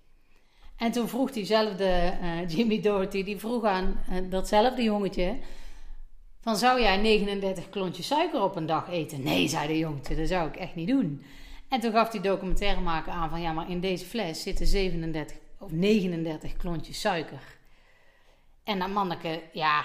En 0.76 0.92
toen 0.92 1.08
vroeg 1.08 1.30
diezelfde 1.30 2.18
uh, 2.22 2.48
Jimmy 2.48 2.80
Doherty, 2.80 3.24
die 3.24 3.38
vroeg 3.38 3.64
aan 3.64 4.00
uh, 4.10 4.30
datzelfde 4.30 4.82
jongetje... 4.82 5.38
van 6.40 6.56
zou 6.56 6.80
jij 6.80 6.96
39 6.96 7.68
klontjes 7.68 8.06
suiker 8.06 8.42
op 8.42 8.56
een 8.56 8.66
dag 8.66 8.88
eten? 8.90 9.22
Nee, 9.22 9.48
zei 9.48 9.66
de 9.66 9.78
jongetje, 9.78 10.16
dat 10.16 10.28
zou 10.28 10.48
ik 10.48 10.56
echt 10.56 10.74
niet 10.74 10.88
doen. 10.88 11.24
En 11.68 11.80
toen 11.80 11.92
gaf 11.92 12.10
die 12.10 12.20
documentairemaker 12.20 13.12
aan 13.12 13.30
van 13.30 13.40
ja, 13.40 13.52
maar 13.52 13.70
in 13.70 13.80
deze 13.80 14.04
fles 14.04 14.42
zitten 14.42 14.66
37 14.66 15.36
of 15.58 15.70
39 15.70 16.56
klontjes 16.56 17.00
suiker. 17.00 17.42
En 18.64 18.78
dat 18.78 18.88
manneke, 18.88 19.42
ja, 19.52 19.84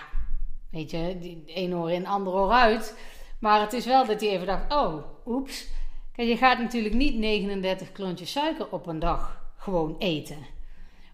weet 0.72 0.92
je, 0.92 1.18
die 1.20 1.44
een 1.46 1.76
oor 1.76 1.92
in, 1.92 2.08
ander 2.08 2.34
oor 2.34 2.52
uit. 2.52 2.98
Maar 3.40 3.62
het 3.62 3.74
is 3.74 3.86
wel 3.86 4.06
dat 4.06 4.22
hij 4.22 4.30
even 4.30 4.48
dacht, 4.48 4.74
oh, 4.74 5.04
oeps. 5.26 5.68
Kijk, 6.12 6.28
je 6.28 6.38
gaat 6.38 6.60
natuurlijk 6.60 6.96
niet 6.96 7.16
39 7.16 7.92
klontjes 7.92 8.32
suiker 8.32 8.68
op 8.72 8.88
een 8.88 9.00
dag 9.00 9.42
gewoon 9.58 9.96
eten. 10.00 10.46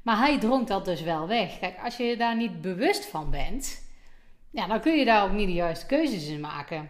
Maar 0.02 0.18
hij 0.18 0.40
dronk 0.40 0.68
dat 0.68 0.86
dus 0.86 1.02
wel 1.02 1.28
weg. 1.28 1.60
Kijk, 1.60 1.78
als 1.84 1.98
je 1.98 2.18
daar 2.18 2.36
niet 2.36 2.62
bewust 2.62 3.06
van 3.06 3.30
bent, 3.30 3.92
ja, 4.50 4.68
dan 4.68 4.80
kun 4.80 4.98
je 4.98 5.06
daar 5.06 5.24
ook 5.24 5.32
niet 5.32 5.48
de 5.48 5.54
juiste 5.54 5.86
keuzes 5.86 6.28
in 6.28 6.40
maken. 6.40 6.90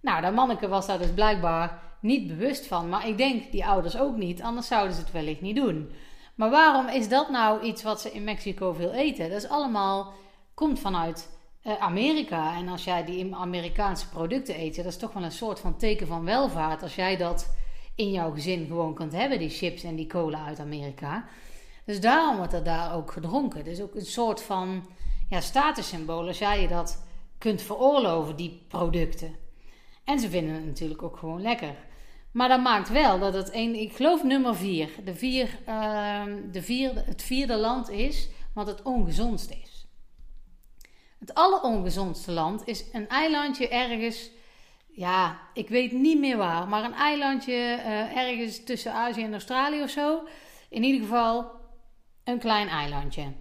Nou, 0.00 0.22
dat 0.22 0.34
manneke 0.34 0.68
was 0.68 0.86
daar 0.86 0.98
dus 0.98 1.12
blijkbaar 1.12 1.82
niet 2.00 2.26
bewust 2.26 2.66
van. 2.66 2.88
Maar 2.88 3.08
ik 3.08 3.16
denk 3.16 3.52
die 3.52 3.66
ouders 3.66 3.98
ook 3.98 4.16
niet, 4.16 4.42
anders 4.42 4.66
zouden 4.66 4.94
ze 4.94 5.00
het 5.00 5.12
wellicht 5.12 5.40
niet 5.40 5.56
doen. 5.56 5.92
Maar 6.34 6.50
waarom 6.50 6.88
is 6.88 7.08
dat 7.08 7.30
nou 7.30 7.62
iets 7.62 7.82
wat 7.82 8.00
ze 8.00 8.12
in 8.12 8.24
Mexico 8.24 8.72
veel 8.72 8.92
eten? 8.92 9.30
Dat 9.30 9.42
is 9.42 9.48
allemaal, 9.48 10.12
komt 10.54 10.80
vanuit 10.80 11.30
uh, 11.64 11.78
Amerika. 11.78 12.56
En 12.56 12.68
als 12.68 12.84
jij 12.84 13.04
die 13.04 13.34
Amerikaanse 13.34 14.08
producten 14.08 14.60
eet, 14.60 14.76
dat 14.76 14.84
is 14.84 14.96
toch 14.96 15.12
wel 15.12 15.22
een 15.22 15.32
soort 15.32 15.60
van 15.60 15.76
teken 15.76 16.06
van 16.06 16.24
welvaart. 16.24 16.82
Als 16.82 16.94
jij 16.94 17.16
dat 17.16 17.54
in 17.94 18.10
jouw 18.10 18.32
gezin 18.32 18.66
gewoon 18.66 18.94
kunt 18.94 19.12
hebben, 19.12 19.38
die 19.38 19.50
chips 19.50 19.82
en 19.82 19.96
die 19.96 20.06
cola 20.06 20.44
uit 20.44 20.60
Amerika. 20.60 21.24
Dus 21.84 22.00
daarom 22.00 22.36
wordt 22.36 22.52
er 22.52 22.64
daar 22.64 22.94
ook 22.94 23.12
gedronken. 23.12 23.64
Dus 23.64 23.80
ook 23.80 23.94
een 23.94 24.06
soort 24.06 24.42
van 24.42 24.86
ja, 25.28 25.40
statussymbool 25.40 26.26
als 26.26 26.38
jij 26.38 26.60
je 26.60 26.68
dat 26.68 27.04
kunt 27.38 27.62
veroorloven, 27.62 28.36
die 28.36 28.62
producten. 28.68 29.36
En 30.04 30.18
ze 30.18 30.30
vinden 30.30 30.54
het 30.54 30.66
natuurlijk 30.66 31.02
ook 31.02 31.16
gewoon 31.16 31.42
lekker. 31.42 31.74
Maar 32.32 32.48
dat 32.48 32.62
maakt 32.62 32.88
wel 32.88 33.18
dat 33.18 33.34
het 33.34 33.54
een, 33.54 33.74
ik 33.74 33.92
geloof 33.92 34.22
nummer 34.22 34.56
vier, 34.56 34.90
de 35.04 35.14
vier, 35.14 35.58
uh, 35.68 36.22
de 36.52 36.62
vierde, 36.62 37.02
het 37.06 37.22
vierde 37.22 37.56
land 37.56 37.90
is 37.90 38.28
wat 38.54 38.66
het 38.66 38.82
ongezondst 38.82 39.50
is. 39.50 39.71
Het 41.22 41.34
allerongezondste 41.34 42.32
land 42.32 42.66
is 42.66 42.84
een 42.92 43.08
eilandje 43.08 43.68
ergens, 43.68 44.30
ja, 44.86 45.40
ik 45.54 45.68
weet 45.68 45.92
niet 45.92 46.18
meer 46.18 46.36
waar, 46.36 46.68
maar 46.68 46.84
een 46.84 46.94
eilandje 46.94 47.52
uh, 47.52 48.16
ergens 48.16 48.64
tussen 48.64 48.92
Azië 48.92 49.22
en 49.22 49.32
Australië 49.32 49.82
of 49.82 49.90
zo. 49.90 50.22
In 50.68 50.82
ieder 50.82 51.00
geval 51.00 51.50
een 52.24 52.38
klein 52.38 52.68
eilandje. 52.68 53.32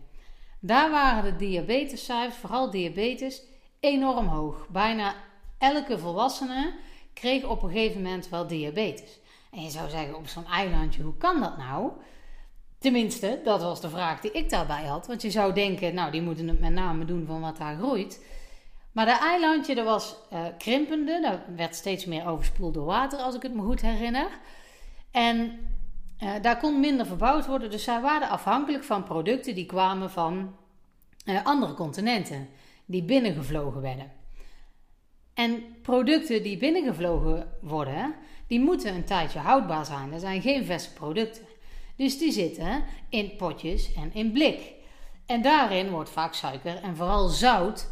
Daar 0.60 0.92
waren 0.92 1.24
de 1.24 1.36
diabetescijfers, 1.36 2.38
vooral 2.38 2.72
diabetes, 2.72 3.44
enorm 3.80 4.28
hoog. 4.28 4.68
Bijna 4.70 5.16
elke 5.58 6.00
volwassene 6.00 6.74
kreeg 7.14 7.44
op 7.44 7.64
een 7.64 7.72
gegeven 7.72 8.02
moment 8.02 8.30
wel 8.30 8.48
diabetes. 8.48 9.20
En 9.52 9.64
je 9.64 9.70
zou 9.70 9.90
zeggen, 9.90 10.16
op 10.16 10.28
zo'n 10.28 10.46
eilandje, 10.46 11.04
hoe 11.04 11.18
kan 11.18 11.40
dat 11.40 11.58
nou? 11.58 11.92
Tenminste, 12.82 13.40
dat 13.44 13.62
was 13.62 13.82
de 13.82 13.90
vraag 13.90 14.22
die 14.22 14.32
ik 14.32 14.50
daarbij 14.50 14.84
had. 14.84 15.08
Want 15.08 15.22
je 15.22 15.32
zou 15.32 15.54
denken, 15.54 15.94
nou, 15.94 16.12
die 16.12 16.22
moeten 16.22 16.48
het 16.48 16.60
met 16.60 16.74
name 16.74 17.06
doen 17.06 17.26
van 17.26 17.42
wat 17.42 17.58
daar 17.58 17.76
groeit. 17.76 18.26
Maar 18.92 19.06
dat 19.06 19.20
eilandje, 19.20 19.76
dat 19.76 19.86
was 19.86 20.16
uh, 20.34 20.40
krimpende. 20.58 21.20
Dat 21.22 21.40
werd 21.56 21.76
steeds 21.76 22.06
meer 22.06 22.28
overspoeld 22.28 22.74
door 22.74 22.86
water, 22.86 23.20
als 23.20 23.36
ik 23.36 23.42
het 23.42 23.54
me 23.54 23.62
goed 23.62 23.82
herinner. 23.82 24.28
En 25.12 25.60
uh, 26.24 26.30
daar 26.42 26.58
kon 26.58 26.80
minder 26.80 27.06
verbouwd 27.06 27.48
worden. 27.48 27.72
Dus 27.72 27.84
zij 27.84 28.02
waren 28.02 28.30
afhankelijk 28.30 28.84
van 28.84 29.04
producten 29.04 29.56
die 29.56 29.66
kwamen 29.66 30.12
van 30.12 30.56
uh, 31.26 31.46
andere 31.46 31.74
continenten. 31.74 32.50
Die 32.86 33.04
binnengevlogen 33.04 33.82
werden. 33.82 34.12
En 35.34 35.64
producten 35.82 36.44
die 36.44 36.58
binnengevlogen 36.58 37.52
worden, 37.60 38.16
die 38.48 38.60
moeten 38.60 38.96
een 38.96 39.06
tijdje 39.06 39.40
houdbaar 39.40 39.86
zijn. 39.86 40.12
Dat 40.12 40.22
zijn 40.22 40.42
geen 40.42 40.66
verse 40.66 40.94
producten. 40.94 41.50
Dus 42.01 42.17
die 42.17 42.31
zitten 42.31 42.84
in 43.10 43.36
potjes 43.36 43.93
en 43.93 44.13
in 44.13 44.31
blik. 44.31 44.74
En 45.25 45.41
daarin 45.41 45.89
wordt 45.89 46.10
vaak 46.10 46.34
suiker 46.34 46.84
en 46.84 46.96
vooral 46.96 47.27
zout 47.27 47.89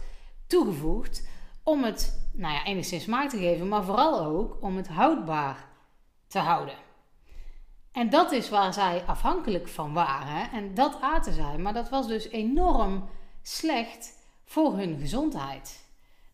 toegevoegd 0.48 1.28
om 1.64 1.84
het 1.84 2.30
nou 2.34 2.54
ja, 2.54 2.66
enigszins 2.66 3.04
smaak 3.04 3.30
te 3.30 3.38
geven, 3.38 3.68
maar 3.68 3.84
vooral 3.84 4.24
ook 4.24 4.58
om 4.62 4.76
het 4.78 4.88
houdbaar 4.88 5.68
te 6.28 6.40
houden. 6.40 6.76
En 7.92 8.10
dat 8.10 8.32
is 8.32 8.50
waar 8.50 8.74
zij 8.74 9.04
afhankelijk 9.06 9.68
van 9.68 9.94
waren 9.94 10.52
en 10.52 10.74
dat 10.74 10.98
aten 11.02 11.34
zij. 11.34 11.58
Maar 11.58 11.74
dat 11.74 11.90
was 11.90 12.08
dus 12.08 12.30
enorm 12.30 13.10
slecht 13.42 14.14
voor 14.46 14.78
hun 14.78 15.00
gezondheid 15.00 15.88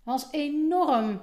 was 0.04 0.28
enorm. 0.32 1.22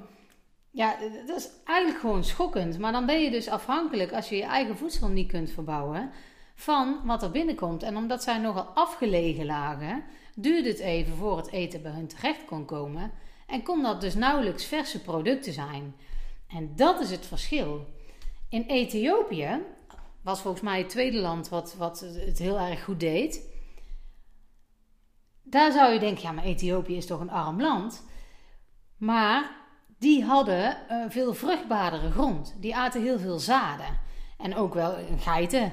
Ja, 0.71 0.97
dat 1.27 1.37
is 1.37 1.49
eigenlijk 1.65 2.01
gewoon 2.01 2.25
schokkend. 2.25 2.79
Maar 2.79 2.93
dan 2.93 3.07
ben 3.07 3.21
je 3.21 3.31
dus 3.31 3.49
afhankelijk, 3.49 4.13
als 4.13 4.29
je 4.29 4.37
je 4.37 4.45
eigen 4.45 4.77
voedsel 4.77 5.09
niet 5.09 5.31
kunt 5.31 5.51
verbouwen, 5.51 6.11
van 6.55 7.01
wat 7.05 7.23
er 7.23 7.31
binnenkomt. 7.31 7.83
En 7.83 7.97
omdat 7.97 8.23
zij 8.23 8.39
nogal 8.39 8.65
afgelegen 8.65 9.47
lagen, 9.47 10.05
duurde 10.35 10.69
het 10.69 10.79
even 10.79 11.17
voor 11.17 11.37
het 11.37 11.51
eten 11.51 11.83
bij 11.83 11.93
hun 11.93 12.07
terecht 12.07 12.45
kon 12.45 12.65
komen. 12.65 13.13
En 13.47 13.63
kon 13.63 13.83
dat 13.83 14.01
dus 14.01 14.15
nauwelijks 14.15 14.65
verse 14.65 15.01
producten 15.01 15.53
zijn. 15.53 15.95
En 16.49 16.77
dat 16.77 17.01
is 17.01 17.11
het 17.11 17.27
verschil. 17.27 17.87
In 18.49 18.63
Ethiopië 18.63 19.63
was 20.23 20.41
volgens 20.41 20.63
mij 20.63 20.79
het 20.79 20.89
tweede 20.89 21.19
land 21.19 21.49
wat, 21.49 21.75
wat 21.79 22.01
het 22.01 22.39
heel 22.39 22.59
erg 22.59 22.85
goed 22.85 23.01
deed. 23.01 23.51
Daar 25.43 25.73
zou 25.73 25.93
je 25.93 25.99
denken, 25.99 26.23
ja, 26.23 26.33
maar 26.33 26.45
Ethiopië 26.45 26.97
is 26.97 27.07
toch 27.07 27.21
een 27.21 27.31
arm 27.31 27.61
land? 27.61 28.05
Maar 28.97 29.51
die 29.99 30.25
hadden 30.25 30.77
uh, 30.91 31.05
veel 31.09 31.35
vruchtbaardere 31.35 32.11
grond. 32.11 32.55
Die 32.61 32.77
aten 32.77 33.03
heel 33.03 33.19
veel 33.19 33.39
zaden. 33.39 33.99
En 34.39 34.55
ook 34.55 34.75
wel 34.75 34.97
geiten. 35.19 35.73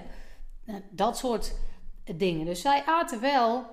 Uh, 0.70 0.76
dat 0.90 1.18
soort 1.18 1.56
dingen. 2.16 2.46
Dus 2.46 2.62
zij 2.62 2.84
aten 2.86 3.22
wel 3.22 3.66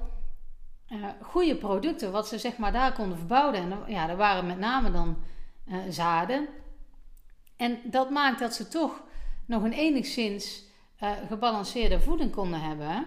uh, 0.88 1.06
goede 1.22 1.56
producten. 1.56 2.12
Wat 2.12 2.28
ze 2.28 2.38
zeg 2.38 2.56
maar 2.56 2.72
daar 2.72 2.92
konden 2.92 3.18
verbouwen. 3.18 3.54
En 3.54 3.78
ja, 3.86 4.06
dat 4.06 4.16
waren 4.16 4.46
met 4.46 4.58
name 4.58 4.90
dan 4.90 5.16
zaden. 5.88 6.48
En 7.56 7.78
dat 7.84 8.10
maakt 8.10 8.38
dat 8.38 8.54
ze 8.54 8.68
toch 8.68 9.02
nog 9.46 9.62
een 9.62 9.72
enigszins 9.72 10.64
gebalanceerde 11.28 12.00
voeding 12.00 12.32
konden 12.32 12.60
hebben. 12.60 13.06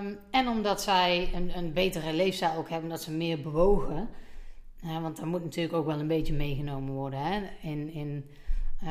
Um, 0.00 0.18
en 0.30 0.48
omdat 0.48 0.82
zij 0.82 1.30
een, 1.34 1.56
een 1.56 1.72
betere 1.72 2.12
leefstijl 2.12 2.56
ook 2.56 2.68
hebben. 2.68 2.90
Dat 2.90 3.02
ze 3.02 3.12
meer 3.12 3.40
bewogen 3.40 4.08
want 4.82 5.16
dat 5.16 5.26
moet 5.26 5.42
natuurlijk 5.44 5.74
ook 5.74 5.86
wel 5.86 6.00
een 6.00 6.06
beetje 6.06 6.32
meegenomen 6.32 6.94
worden 6.94 7.20
hè, 7.20 7.40
in, 7.62 7.92
in 7.92 8.30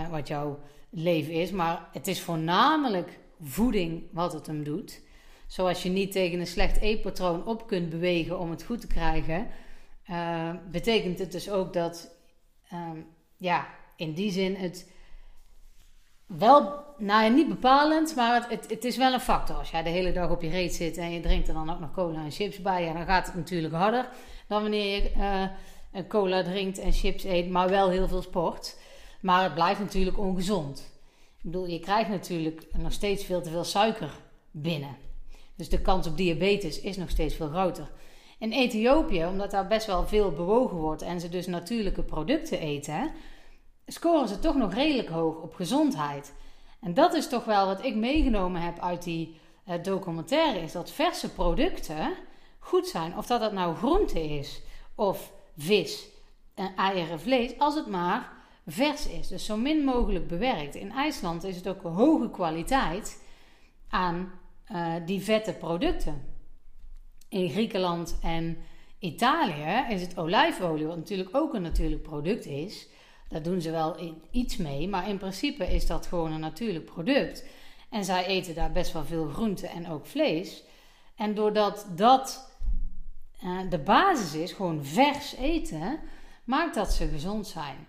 wat 0.10 0.28
jouw 0.28 0.60
leven 0.90 1.34
is. 1.34 1.52
Maar 1.52 1.90
het 1.92 2.08
is 2.08 2.22
voornamelijk 2.22 3.20
voeding 3.42 4.04
wat 4.12 4.34
het 4.34 4.48
hem 4.48 4.64
doet. 4.64 5.02
Zoals 5.48 5.84
je 5.84 5.90
niet 5.90 6.12
tegen 6.12 6.40
een 6.40 6.48
slecht 6.48 6.80
eetpatroon 6.80 7.46
op 7.46 7.68
kunt 7.68 7.90
bewegen 7.90 8.40
om 8.40 8.50
het 8.50 8.64
goed 8.64 8.82
te 8.82 8.88
krijgen, 8.88 9.48
uh, 10.10 10.50
betekent 10.72 11.20
het 11.20 11.32
dus 11.32 11.50
ook 11.50 11.74
dat, 11.74 12.16
um, 12.74 13.06
ja, 13.38 13.68
in 13.96 14.14
die 14.14 14.32
zin 14.32 14.56
het 14.56 14.92
wel, 16.26 16.84
nou 16.98 17.24
ja, 17.24 17.30
niet 17.30 17.48
bepalend, 17.48 18.16
maar 18.16 18.34
het, 18.34 18.50
het, 18.50 18.70
het, 18.70 18.84
is 18.84 18.98
wel 18.98 19.14
een 19.14 19.20
factor. 19.20 19.56
Als 19.56 19.72
jij 19.72 19.84
de 19.84 19.90
hele 19.90 20.12
dag 20.12 20.30
op 20.30 20.42
je 20.42 20.50
reet 20.50 20.74
zit 20.74 20.98
en 20.98 21.12
je 21.12 21.20
drinkt 21.20 21.48
er 21.48 21.54
dan 21.54 21.70
ook 21.70 21.80
nog 21.80 21.92
cola 21.92 22.24
en 22.24 22.32
chips 22.32 22.62
bij, 22.62 22.84
ja, 22.84 22.94
dan 22.94 23.06
gaat 23.06 23.26
het 23.26 23.36
natuurlijk 23.36 23.74
harder 23.74 24.10
dan 24.50 24.62
wanneer 24.62 25.04
je 25.04 25.12
uh, 25.18 26.08
cola 26.08 26.44
drinkt 26.44 26.78
en 26.78 26.94
chips 26.94 27.24
eet, 27.24 27.50
maar 27.50 27.70
wel 27.70 27.90
heel 27.90 28.08
veel 28.08 28.22
sport. 28.22 28.78
Maar 29.22 29.44
het 29.44 29.54
blijft 29.54 29.80
natuurlijk 29.80 30.18
ongezond. 30.18 30.99
Ik 31.40 31.46
bedoel, 31.52 31.68
je 31.68 31.80
krijgt 31.80 32.10
natuurlijk 32.10 32.68
nog 32.78 32.92
steeds 32.92 33.24
veel 33.24 33.42
te 33.42 33.50
veel 33.50 33.64
suiker 33.64 34.12
binnen. 34.52 34.98
Dus 35.56 35.70
de 35.70 35.82
kans 35.82 36.08
op 36.08 36.18
diabetes 36.18 36.82
is 36.82 36.98
nog 36.98 37.10
steeds 37.10 37.36
veel 37.36 37.50
groter. 37.50 37.92
In 38.40 38.52
Ethiopië, 38.52 39.26
omdat 39.26 39.52
daar 39.52 39.68
best 39.68 39.86
wel 39.86 40.08
veel 40.08 40.32
bewogen 40.32 40.78
wordt 40.78 41.02
en 41.02 41.20
ze 41.20 41.30
dus 41.30 41.48
natuurlijke 41.48 42.04
producten 42.04 42.60
eten, 42.60 43.12
scoren 43.86 44.28
ze 44.28 44.40
toch 44.40 44.56
nog 44.56 44.74
redelijk 44.74 45.10
hoog 45.10 45.42
op 45.42 45.54
gezondheid. 45.54 46.34
En 46.82 46.94
dat 46.94 47.14
is 47.14 47.30
toch 47.30 47.46
wel 47.46 47.66
wat 47.66 47.84
ik 47.84 47.96
meegenomen 47.96 48.62
heb 48.62 48.80
uit 48.80 49.04
die 49.04 49.40
uh, 49.68 49.84
documentaire, 49.84 50.60
is 50.60 50.72
dat 50.72 50.92
verse 50.92 51.34
producten 51.34 52.14
goed 52.60 52.88
zijn. 52.88 53.18
Of 53.18 53.26
dat 53.26 53.40
dat 53.40 53.54
nou 53.54 53.76
groente 53.76 54.24
is 54.24 54.62
of 54.96 55.32
vis, 55.58 56.08
en 56.54 56.76
eieren, 56.76 57.20
vlees, 57.20 57.58
als 57.58 57.76
het 57.76 57.88
maar 57.88 58.39
vers 58.72 59.08
is. 59.08 59.28
Dus 59.28 59.46
zo 59.46 59.58
min 59.58 59.84
mogelijk 59.84 60.28
bewerkt. 60.28 60.76
In 60.76 60.92
IJsland 60.92 61.44
is 61.44 61.56
het 61.56 61.68
ook 61.68 61.84
een 61.84 61.92
hoge 61.92 62.30
kwaliteit 62.30 63.24
aan 63.90 64.32
uh, 64.72 64.94
die 65.06 65.22
vette 65.22 65.54
producten. 65.54 66.24
In 67.30 67.50
Griekenland 67.50 68.18
en 68.22 68.58
Italië 69.00 69.86
is 69.90 70.02
het 70.02 70.18
olijfolie, 70.18 70.86
wat 70.86 70.96
natuurlijk 70.96 71.36
ook 71.36 71.54
een 71.54 71.62
natuurlijk 71.62 72.02
product 72.02 72.46
is. 72.46 72.88
Daar 73.28 73.44
doen 73.44 73.62
ze 73.62 73.72
wel 73.72 74.16
iets 74.32 74.58
mee, 74.58 74.88
maar 74.88 75.10
in 75.10 75.18
principe 75.18 75.74
is 75.74 75.88
dat 75.88 76.06
gewoon 76.06 76.32
een 76.32 76.40
natuurlijk 76.40 76.86
product. 76.86 77.46
En 77.90 78.04
zij 78.04 78.26
eten 78.26 78.56
daar 78.56 78.72
best 78.72 78.94
wel 78.94 79.06
veel 79.06 79.28
groente 79.28 79.68
en 79.68 79.90
ook 79.90 80.06
vlees. 80.06 80.64
En 81.16 81.36
doordat 81.36 81.88
dat 81.96 82.52
uh, 83.44 83.60
de 83.70 83.80
basis 83.80 84.34
is, 84.42 84.52
gewoon 84.52 84.86
vers 84.86 85.36
eten, 85.36 86.00
maakt 86.44 86.76
dat 86.76 86.94
ze 86.94 87.08
gezond 87.08 87.48
zijn. 87.48 87.88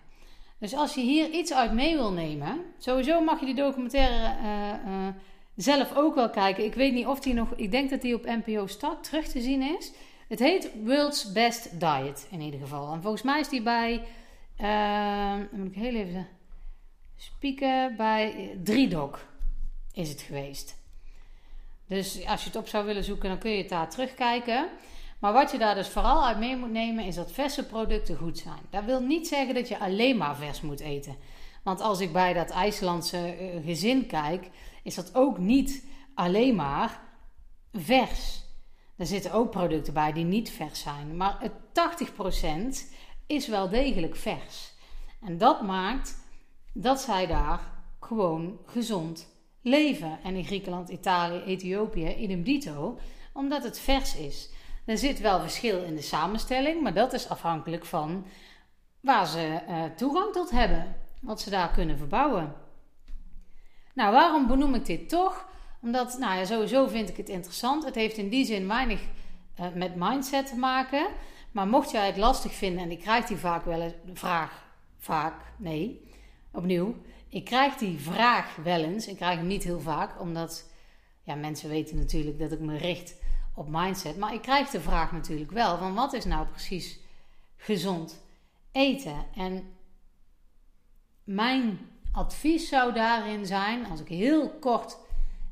Dus 0.60 0.74
als 0.74 0.94
je 0.94 1.00
hier 1.00 1.30
iets 1.30 1.52
uit 1.52 1.72
mee 1.72 1.96
wil 1.96 2.12
nemen, 2.12 2.64
sowieso 2.78 3.20
mag 3.20 3.40
je 3.40 3.46
die 3.46 3.54
documentaire 3.54 4.36
uh, 4.42 4.92
uh, 4.92 5.08
zelf 5.56 5.96
ook 5.96 6.14
wel 6.14 6.30
kijken. 6.30 6.64
Ik 6.64 6.74
weet 6.74 6.92
niet 6.92 7.06
of 7.06 7.20
die 7.20 7.34
nog, 7.34 7.52
ik 7.56 7.70
denk 7.70 7.90
dat 7.90 8.02
die 8.02 8.14
op 8.14 8.24
NPO 8.24 8.66
Start 8.66 9.04
terug 9.04 9.26
te 9.26 9.40
zien 9.40 9.62
is. 9.78 9.92
Het 10.28 10.38
heet 10.38 10.70
World's 10.84 11.32
Best 11.32 11.80
Diet 11.80 12.26
in 12.30 12.40
ieder 12.40 12.60
geval. 12.60 12.92
En 12.92 13.02
volgens 13.02 13.22
mij 13.22 13.40
is 13.40 13.48
die 13.48 13.62
bij, 13.62 14.02
uh, 14.60 15.34
moet 15.50 15.66
ik 15.66 15.74
heel 15.74 15.94
even 15.94 16.28
spieken, 17.16 17.96
bij 17.96 18.50
3Doc 18.64 19.18
is 19.92 20.08
het 20.08 20.20
geweest. 20.20 20.78
Dus 21.86 22.26
als 22.26 22.40
je 22.40 22.46
het 22.46 22.58
op 22.58 22.68
zou 22.68 22.84
willen 22.84 23.04
zoeken, 23.04 23.28
dan 23.28 23.38
kun 23.38 23.50
je 23.50 23.58
het 23.58 23.68
daar 23.68 23.90
terugkijken. 23.90 24.68
Maar 25.20 25.32
wat 25.32 25.50
je 25.50 25.58
daar 25.58 25.74
dus 25.74 25.88
vooral 25.88 26.26
uit 26.26 26.38
mee 26.38 26.56
moet 26.56 26.70
nemen, 26.70 27.04
is 27.04 27.14
dat 27.14 27.32
verse 27.32 27.66
producten 27.66 28.16
goed 28.16 28.38
zijn. 28.38 28.60
Dat 28.70 28.84
wil 28.84 29.00
niet 29.00 29.28
zeggen 29.28 29.54
dat 29.54 29.68
je 29.68 29.78
alleen 29.78 30.16
maar 30.16 30.36
vers 30.36 30.60
moet 30.60 30.80
eten. 30.80 31.16
Want 31.62 31.80
als 31.80 32.00
ik 32.00 32.12
bij 32.12 32.32
dat 32.32 32.50
IJslandse 32.50 33.16
eh, 33.16 33.64
gezin 33.64 34.06
kijk, 34.06 34.50
is 34.82 34.94
dat 34.94 35.14
ook 35.14 35.38
niet 35.38 35.86
alleen 36.14 36.54
maar 36.54 37.00
vers. 37.72 38.42
Er 38.96 39.06
zitten 39.06 39.32
ook 39.32 39.50
producten 39.50 39.92
bij 39.92 40.12
die 40.12 40.24
niet 40.24 40.50
vers 40.50 40.80
zijn. 40.80 41.16
Maar 41.16 41.36
het 41.40 41.52
80% 42.82 42.92
is 43.26 43.48
wel 43.48 43.68
degelijk 43.68 44.16
vers. 44.16 44.72
En 45.20 45.38
dat 45.38 45.62
maakt 45.62 46.18
dat 46.72 47.00
zij 47.00 47.26
daar 47.26 47.60
gewoon 48.00 48.58
gezond 48.66 49.28
leven. 49.62 50.18
En 50.22 50.34
in 50.34 50.44
Griekenland, 50.44 50.88
Italië, 50.88 51.40
Ethiopië, 51.40 52.14
idem 52.14 52.42
dito, 52.42 52.98
omdat 53.32 53.62
het 53.62 53.78
vers 53.78 54.16
is. 54.16 54.50
Er 54.84 54.98
zit 54.98 55.20
wel 55.20 55.40
verschil 55.40 55.82
in 55.82 55.94
de 55.94 56.02
samenstelling, 56.02 56.82
maar 56.82 56.94
dat 56.94 57.12
is 57.12 57.28
afhankelijk 57.28 57.84
van 57.84 58.26
waar 59.00 59.26
ze 59.26 59.60
uh, 59.68 59.84
toegang 59.96 60.32
tot 60.32 60.50
hebben, 60.50 60.96
wat 61.20 61.40
ze 61.40 61.50
daar 61.50 61.70
kunnen 61.70 61.98
verbouwen. 61.98 62.54
Nou, 63.94 64.12
waarom 64.12 64.46
benoem 64.46 64.74
ik 64.74 64.86
dit 64.86 65.08
toch? 65.08 65.48
Omdat, 65.82 66.18
nou 66.18 66.38
ja, 66.38 66.44
sowieso 66.44 66.86
vind 66.86 67.08
ik 67.08 67.16
het 67.16 67.28
interessant. 67.28 67.84
Het 67.84 67.94
heeft 67.94 68.16
in 68.16 68.28
die 68.28 68.44
zin 68.44 68.68
weinig 68.68 69.00
uh, 69.60 69.66
met 69.74 69.96
mindset 69.96 70.46
te 70.46 70.56
maken. 70.56 71.06
Maar 71.52 71.66
mocht 71.66 71.90
jij 71.90 72.06
het 72.06 72.16
lastig 72.16 72.52
vinden, 72.52 72.82
en 72.82 72.90
ik 72.90 73.00
krijg 73.00 73.26
die 73.26 73.36
vaak 73.36 73.64
wel 73.64 73.80
eens, 73.80 73.94
vraag, 74.12 74.64
vaak, 74.98 75.34
nee, 75.56 76.10
opnieuw. 76.52 76.94
Ik 77.28 77.44
krijg 77.44 77.74
die 77.74 77.98
vraag 77.98 78.56
wel 78.56 78.82
eens. 78.82 79.06
Ik 79.06 79.16
krijg 79.16 79.38
hem 79.38 79.46
niet 79.46 79.64
heel 79.64 79.80
vaak, 79.80 80.20
omdat 80.20 80.70
ja, 81.22 81.34
mensen 81.34 81.68
weten 81.68 81.96
natuurlijk 81.96 82.38
dat 82.38 82.52
ik 82.52 82.60
me 82.60 82.76
richt 82.76 83.14
op 83.54 83.68
mindset. 83.68 84.16
Maar 84.16 84.34
ik 84.34 84.42
krijg 84.42 84.70
de 84.70 84.80
vraag 84.80 85.12
natuurlijk 85.12 85.50
wel: 85.50 85.78
van 85.78 85.94
wat 85.94 86.12
is 86.12 86.24
nou 86.24 86.46
precies 86.46 86.98
gezond 87.56 88.22
eten? 88.72 89.26
En 89.34 89.72
mijn 91.24 91.78
advies 92.12 92.68
zou 92.68 92.92
daarin 92.92 93.46
zijn, 93.46 93.86
als 93.86 94.00
ik 94.00 94.08
heel 94.08 94.50
kort 94.50 94.98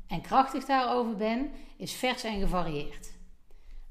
en 0.07 0.21
krachtig 0.21 0.65
daarover 0.65 1.15
ben, 1.15 1.51
is 1.77 1.93
vers 1.93 2.23
en 2.23 2.39
gevarieerd. 2.39 3.17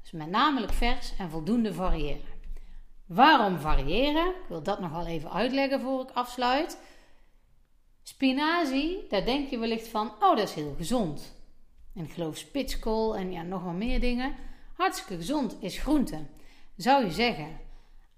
Dus 0.01 0.11
met 0.11 0.29
name 0.29 0.69
vers 0.69 1.13
en 1.17 1.29
voldoende 1.29 1.73
variëren. 1.73 2.37
Waarom 3.05 3.59
variëren? 3.59 4.27
Ik 4.27 4.47
wil 4.47 4.63
dat 4.63 4.79
nog 4.79 4.91
wel 4.91 5.05
even 5.05 5.31
uitleggen 5.31 5.81
voor 5.81 6.01
ik 6.01 6.11
afsluit. 6.11 6.79
Spinazie, 8.03 9.05
daar 9.09 9.25
denk 9.25 9.49
je 9.49 9.57
wellicht 9.57 9.87
van, 9.87 10.07
oh 10.19 10.35
dat 10.35 10.49
is 10.49 10.53
heel 10.53 10.73
gezond. 10.77 11.38
En 11.99 12.05
ik 12.05 12.11
geloof 12.11 12.37
spitskool 12.37 13.15
en 13.15 13.31
ja, 13.31 13.41
nog 13.41 13.63
wel 13.63 13.73
meer 13.73 13.99
dingen. 13.99 14.35
Hartstikke 14.73 15.15
gezond 15.15 15.57
is 15.59 15.79
groente. 15.79 16.25
Zou 16.75 17.05
je 17.05 17.11
zeggen, 17.11 17.59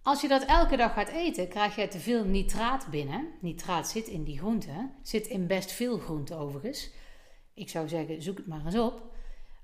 als 0.01 0.21
je 0.21 0.27
dat 0.27 0.45
elke 0.45 0.77
dag 0.77 0.93
gaat 0.93 1.07
eten, 1.07 1.47
krijg 1.47 1.75
je 1.75 1.87
te 1.87 1.99
veel 1.99 2.23
nitraat 2.23 2.87
binnen. 2.89 3.27
Nitraat 3.39 3.89
zit 3.89 4.07
in 4.07 4.23
die 4.23 4.37
groente, 4.37 4.89
zit 5.01 5.27
in 5.27 5.47
best 5.47 5.71
veel 5.71 5.97
groenten 5.97 6.37
overigens. 6.37 6.89
Ik 7.53 7.69
zou 7.69 7.87
zeggen, 7.87 8.21
zoek 8.21 8.37
het 8.37 8.47
maar 8.47 8.65
eens 8.65 8.77
op. 8.77 9.01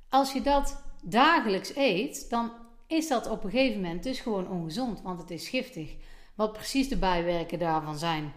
Als 0.09 0.33
je 0.33 0.41
dat 0.41 0.83
dagelijks 1.03 1.75
eet, 1.75 2.29
dan 2.29 2.51
is 2.87 3.07
dat 3.07 3.29
op 3.29 3.43
een 3.43 3.49
gegeven 3.49 3.81
moment 3.81 4.03
dus 4.03 4.19
gewoon 4.19 4.49
ongezond, 4.49 5.01
want 5.01 5.19
het 5.19 5.31
is 5.31 5.49
giftig. 5.49 5.95
Wat 6.35 6.53
precies 6.53 6.89
de 6.89 6.97
bijwerken 6.97 7.59
daarvan 7.59 7.97
zijn, 7.97 8.33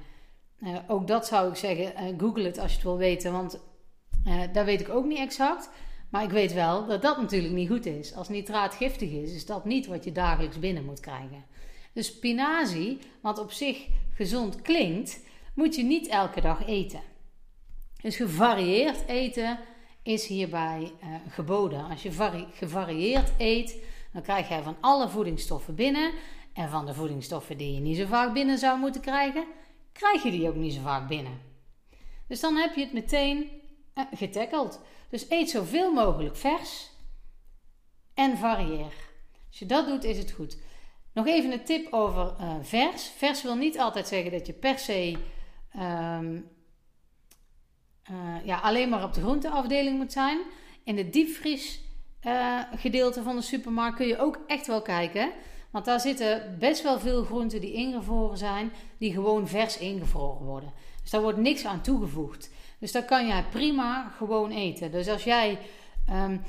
uh, 0.59 0.79
ook 0.87 1.07
dat 1.07 1.27
zou 1.27 1.51
ik 1.51 1.57
zeggen, 1.57 1.93
uh, 2.03 2.19
google 2.19 2.45
het 2.45 2.59
als 2.59 2.71
je 2.71 2.77
het 2.77 2.87
wil 2.87 2.97
weten, 2.97 3.33
want 3.33 3.61
uh, 4.27 4.43
dat 4.53 4.65
weet 4.65 4.81
ik 4.81 4.89
ook 4.89 5.05
niet 5.05 5.19
exact. 5.19 5.71
Maar 6.11 6.23
ik 6.23 6.31
weet 6.31 6.53
wel 6.53 6.87
dat 6.87 7.03
dat 7.03 7.21
natuurlijk 7.21 7.55
niet 7.55 7.69
goed 7.69 7.87
is. 7.87 8.15
Als 8.15 8.29
nitraat 8.29 8.75
giftig 8.75 9.11
is, 9.11 9.35
is 9.35 9.47
dat 9.47 9.65
niet 9.65 9.87
wat 9.87 10.05
je 10.05 10.13
dagelijks 10.13 10.59
binnen 10.59 10.85
moet 10.85 11.01
krijgen. 11.01 11.45
Dus 11.93 12.07
spinazie, 12.07 12.99
wat 13.21 13.39
op 13.39 13.53
zich 13.53 13.87
gezond 14.15 14.63
klinkt, 14.63 15.21
moet 15.55 15.75
je 15.75 15.83
niet 15.83 16.09
elke 16.09 16.41
dag 16.41 16.67
eten. 16.67 17.01
Dus 18.03 18.17
gevarieerd 18.17 19.07
eten 19.07 19.59
is 20.03 20.27
hierbij 20.27 20.93
uh, 21.03 21.15
geboden. 21.29 21.89
Als 21.89 22.03
je 22.03 22.11
gevarieerd 22.53 23.33
eet, 23.39 23.77
dan 24.13 24.23
krijg 24.23 24.49
je 24.49 24.63
van 24.63 24.77
alle 24.81 25.09
voedingsstoffen 25.09 25.75
binnen. 25.75 26.13
En 26.53 26.69
van 26.69 26.87
de 26.87 26.95
voedingsstoffen 26.95 27.59
die 27.59 27.75
je 27.75 27.81
niet 27.81 27.97
zo 27.97 28.07
vaak 28.07 28.33
binnen 28.33 28.59
zou 28.59 28.79
moeten 28.79 29.01
krijgen, 29.01 29.45
krijg 29.93 30.23
je 30.23 30.31
die 30.31 30.49
ook 30.49 30.55
niet 30.55 30.75
zo 30.75 30.81
vaak 30.81 31.09
binnen. 31.09 31.39
Dus 32.29 32.41
dan 32.41 32.57
heb 32.57 32.75
je 32.75 32.81
het 32.81 32.93
meteen 32.93 33.60
getackeld. 34.15 34.81
Dus 35.09 35.31
eet 35.31 35.51
zoveel 35.51 35.93
mogelijk 35.93 36.37
vers 36.37 36.91
en 38.15 38.37
varieer. 38.39 38.93
Als 39.49 39.59
je 39.59 39.67
dat 39.67 39.87
doet, 39.87 40.05
is 40.05 40.19
het 40.19 40.31
goed. 40.31 40.59
Nog 41.13 41.27
even 41.27 41.53
een 41.53 41.65
tip 41.65 41.93
over 41.93 42.35
uh, 42.41 42.55
vers. 42.61 43.07
Vers 43.17 43.43
wil 43.43 43.57
niet 43.57 43.79
altijd 43.79 44.09
zeggen 44.09 44.31
dat 44.31 44.47
je 44.47 44.53
per 44.53 44.79
se 44.79 45.17
um, 45.77 46.49
uh, 48.11 48.45
ja, 48.45 48.59
alleen 48.59 48.89
maar 48.89 49.05
op 49.05 49.15
de 49.15 49.21
groenteafdeling 49.21 49.99
moet 49.99 50.13
zijn. 50.13 50.39
In 50.85 50.97
de 50.97 51.11
diepvries 51.11 51.81
uh, 52.27 52.61
gedeelte 52.77 53.23
van 53.23 53.37
de 53.37 53.43
supermarkt 53.43 53.97
kun 53.97 54.07
je 54.07 54.19
ook 54.19 54.41
echt 54.47 54.67
wel 54.67 54.83
kijken. 54.83 55.33
Want 55.71 55.85
daar 55.85 56.01
zitten 56.01 56.57
best 56.59 56.83
wel 56.83 56.99
veel 56.99 57.25
groenten 57.25 57.61
die 57.61 57.73
ingevroren 57.73 58.39
zijn, 58.39 58.73
die 58.99 59.13
gewoon 59.13 59.49
vers 59.49 59.79
ingevroren 59.79 60.47
worden. 60.47 60.73
Dus 61.03 61.11
daar 61.11 61.23
wordt 61.23 61.39
niks 61.39 61.65
aan 61.65 61.81
toegevoegd. 61.81 62.51
Dus 62.79 62.93
dat 62.93 63.05
kan 63.05 63.27
jij 63.27 63.45
prima 63.51 64.13
gewoon 64.17 64.51
eten. 64.51 64.91
Dus 64.93 65.09
als 65.09 65.25
jij 65.25 65.59
um, 66.11 66.43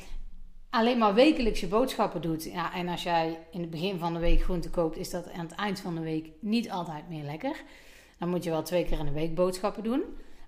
alleen 0.69 0.97
maar 0.97 1.13
wekelijks 1.13 1.59
je 1.59 1.67
boodschappen 1.67 2.21
doet. 2.21 2.43
Ja, 2.43 2.73
en 2.73 2.87
als 2.87 3.03
jij 3.03 3.39
in 3.51 3.61
het 3.61 3.69
begin 3.69 3.99
van 3.99 4.13
de 4.13 4.19
week 4.19 4.41
groente 4.41 4.69
koopt, 4.69 4.97
is 4.97 5.09
dat 5.09 5.31
aan 5.31 5.45
het 5.45 5.55
eind 5.55 5.79
van 5.79 5.95
de 5.95 6.01
week 6.01 6.29
niet 6.39 6.69
altijd 6.69 7.09
meer 7.09 7.23
lekker. 7.23 7.63
Dan 8.19 8.29
moet 8.29 8.43
je 8.43 8.49
wel 8.49 8.63
twee 8.63 8.85
keer 8.85 8.99
in 8.99 9.05
de 9.05 9.11
week 9.11 9.35
boodschappen 9.35 9.83
doen. 9.83 10.01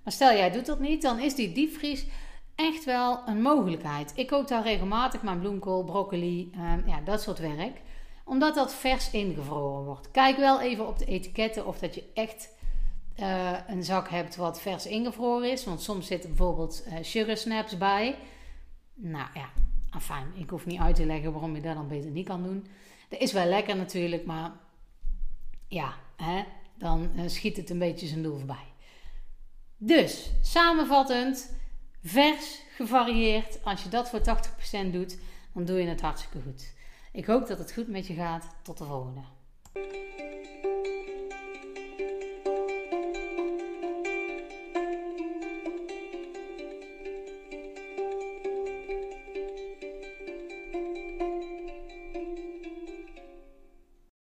Maar 0.04 0.14
stel 0.14 0.32
jij 0.32 0.52
doet 0.52 0.66
dat 0.66 0.80
niet, 0.80 1.02
dan 1.02 1.20
is 1.20 1.36
die 1.36 1.52
diepvries 1.52 2.06
echt 2.56 2.86
wel 2.86 3.20
een 3.26 3.42
mogelijkheid. 3.42 4.12
Ik 4.16 4.28
kook 4.28 4.48
daar 4.48 4.64
regelmatig 4.64 5.22
mijn 5.22 5.40
bloemkool, 5.40 5.84
broccoli, 5.84 6.52
um, 6.56 6.84
ja, 6.88 7.02
dat 7.06 7.22
soort 7.22 7.40
werk. 7.40 7.82
Omdat 8.24 8.56
dat 8.56 8.74
vers 8.74 9.12
ingevroren 9.12 9.84
wordt. 9.84 10.12
Kijk 10.12 10.38
wel 10.38 10.62
even 10.62 10.88
op 10.88 10.98
de 10.98 11.06
etiketten 11.06 11.66
of 11.68 11.80
dat 11.80 11.96
je 11.96 12.04
echt 12.14 12.50
uh, 13.20 13.58
een 13.68 13.84
zak 13.84 14.10
hebt 14.10 14.36
wat 14.36 14.62
vers 14.62 14.86
ingevroren 14.86 15.52
is. 15.52 15.66
Want 15.66 15.82
soms 15.82 16.08
zitten 16.08 16.30
bijvoorbeeld 16.30 16.84
uh, 16.88 16.94
sugar 17.02 17.38
snaps 17.38 17.78
bij. 17.78 18.16
Nou 18.94 19.28
ja, 19.34 19.50
fijn. 20.00 20.32
Ik 20.36 20.50
hoef 20.50 20.66
niet 20.66 20.80
uit 20.80 20.96
te 20.96 21.06
leggen 21.06 21.32
waarom 21.32 21.56
je 21.56 21.62
dat 21.62 21.76
dan 21.76 21.88
beter 21.88 22.12
niet 22.12 22.28
kan 22.28 22.44
doen. 22.44 22.68
Dat 23.10 23.20
is 23.20 23.32
wel 23.32 23.46
lekker 23.46 23.76
natuurlijk, 23.76 24.26
maar 24.26 24.52
ja, 25.68 25.94
hè, 26.16 26.44
dan 26.78 27.10
uh, 27.16 27.28
schiet 27.28 27.58
het 27.58 27.70
een 27.70 27.80
beetje 27.80 28.08
zijn 28.08 28.24
doel 28.24 28.38
voorbij. 28.38 28.72
Dus, 29.78 30.32
samenvattend, 30.42 31.56
vers, 32.04 32.62
gevarieerd. 32.76 33.64
Als 33.64 33.84
je 33.84 33.90
dat 33.90 34.10
voor 34.10 34.20
80% 34.20 34.92
doet, 34.92 35.18
dan 35.54 35.66
doe 35.66 35.80
je 35.80 35.88
het 35.88 36.02
hartstikke 36.02 36.42
goed. 36.42 36.74
Ik 37.14 37.26
hoop 37.26 37.48
dat 37.48 37.60
het 37.60 37.74
goed 37.74 37.88
met 37.88 38.08
je 38.08 38.14
gaat. 38.14 38.56
Tot 38.62 38.78
de 38.78 38.86
volgende. 38.86 39.22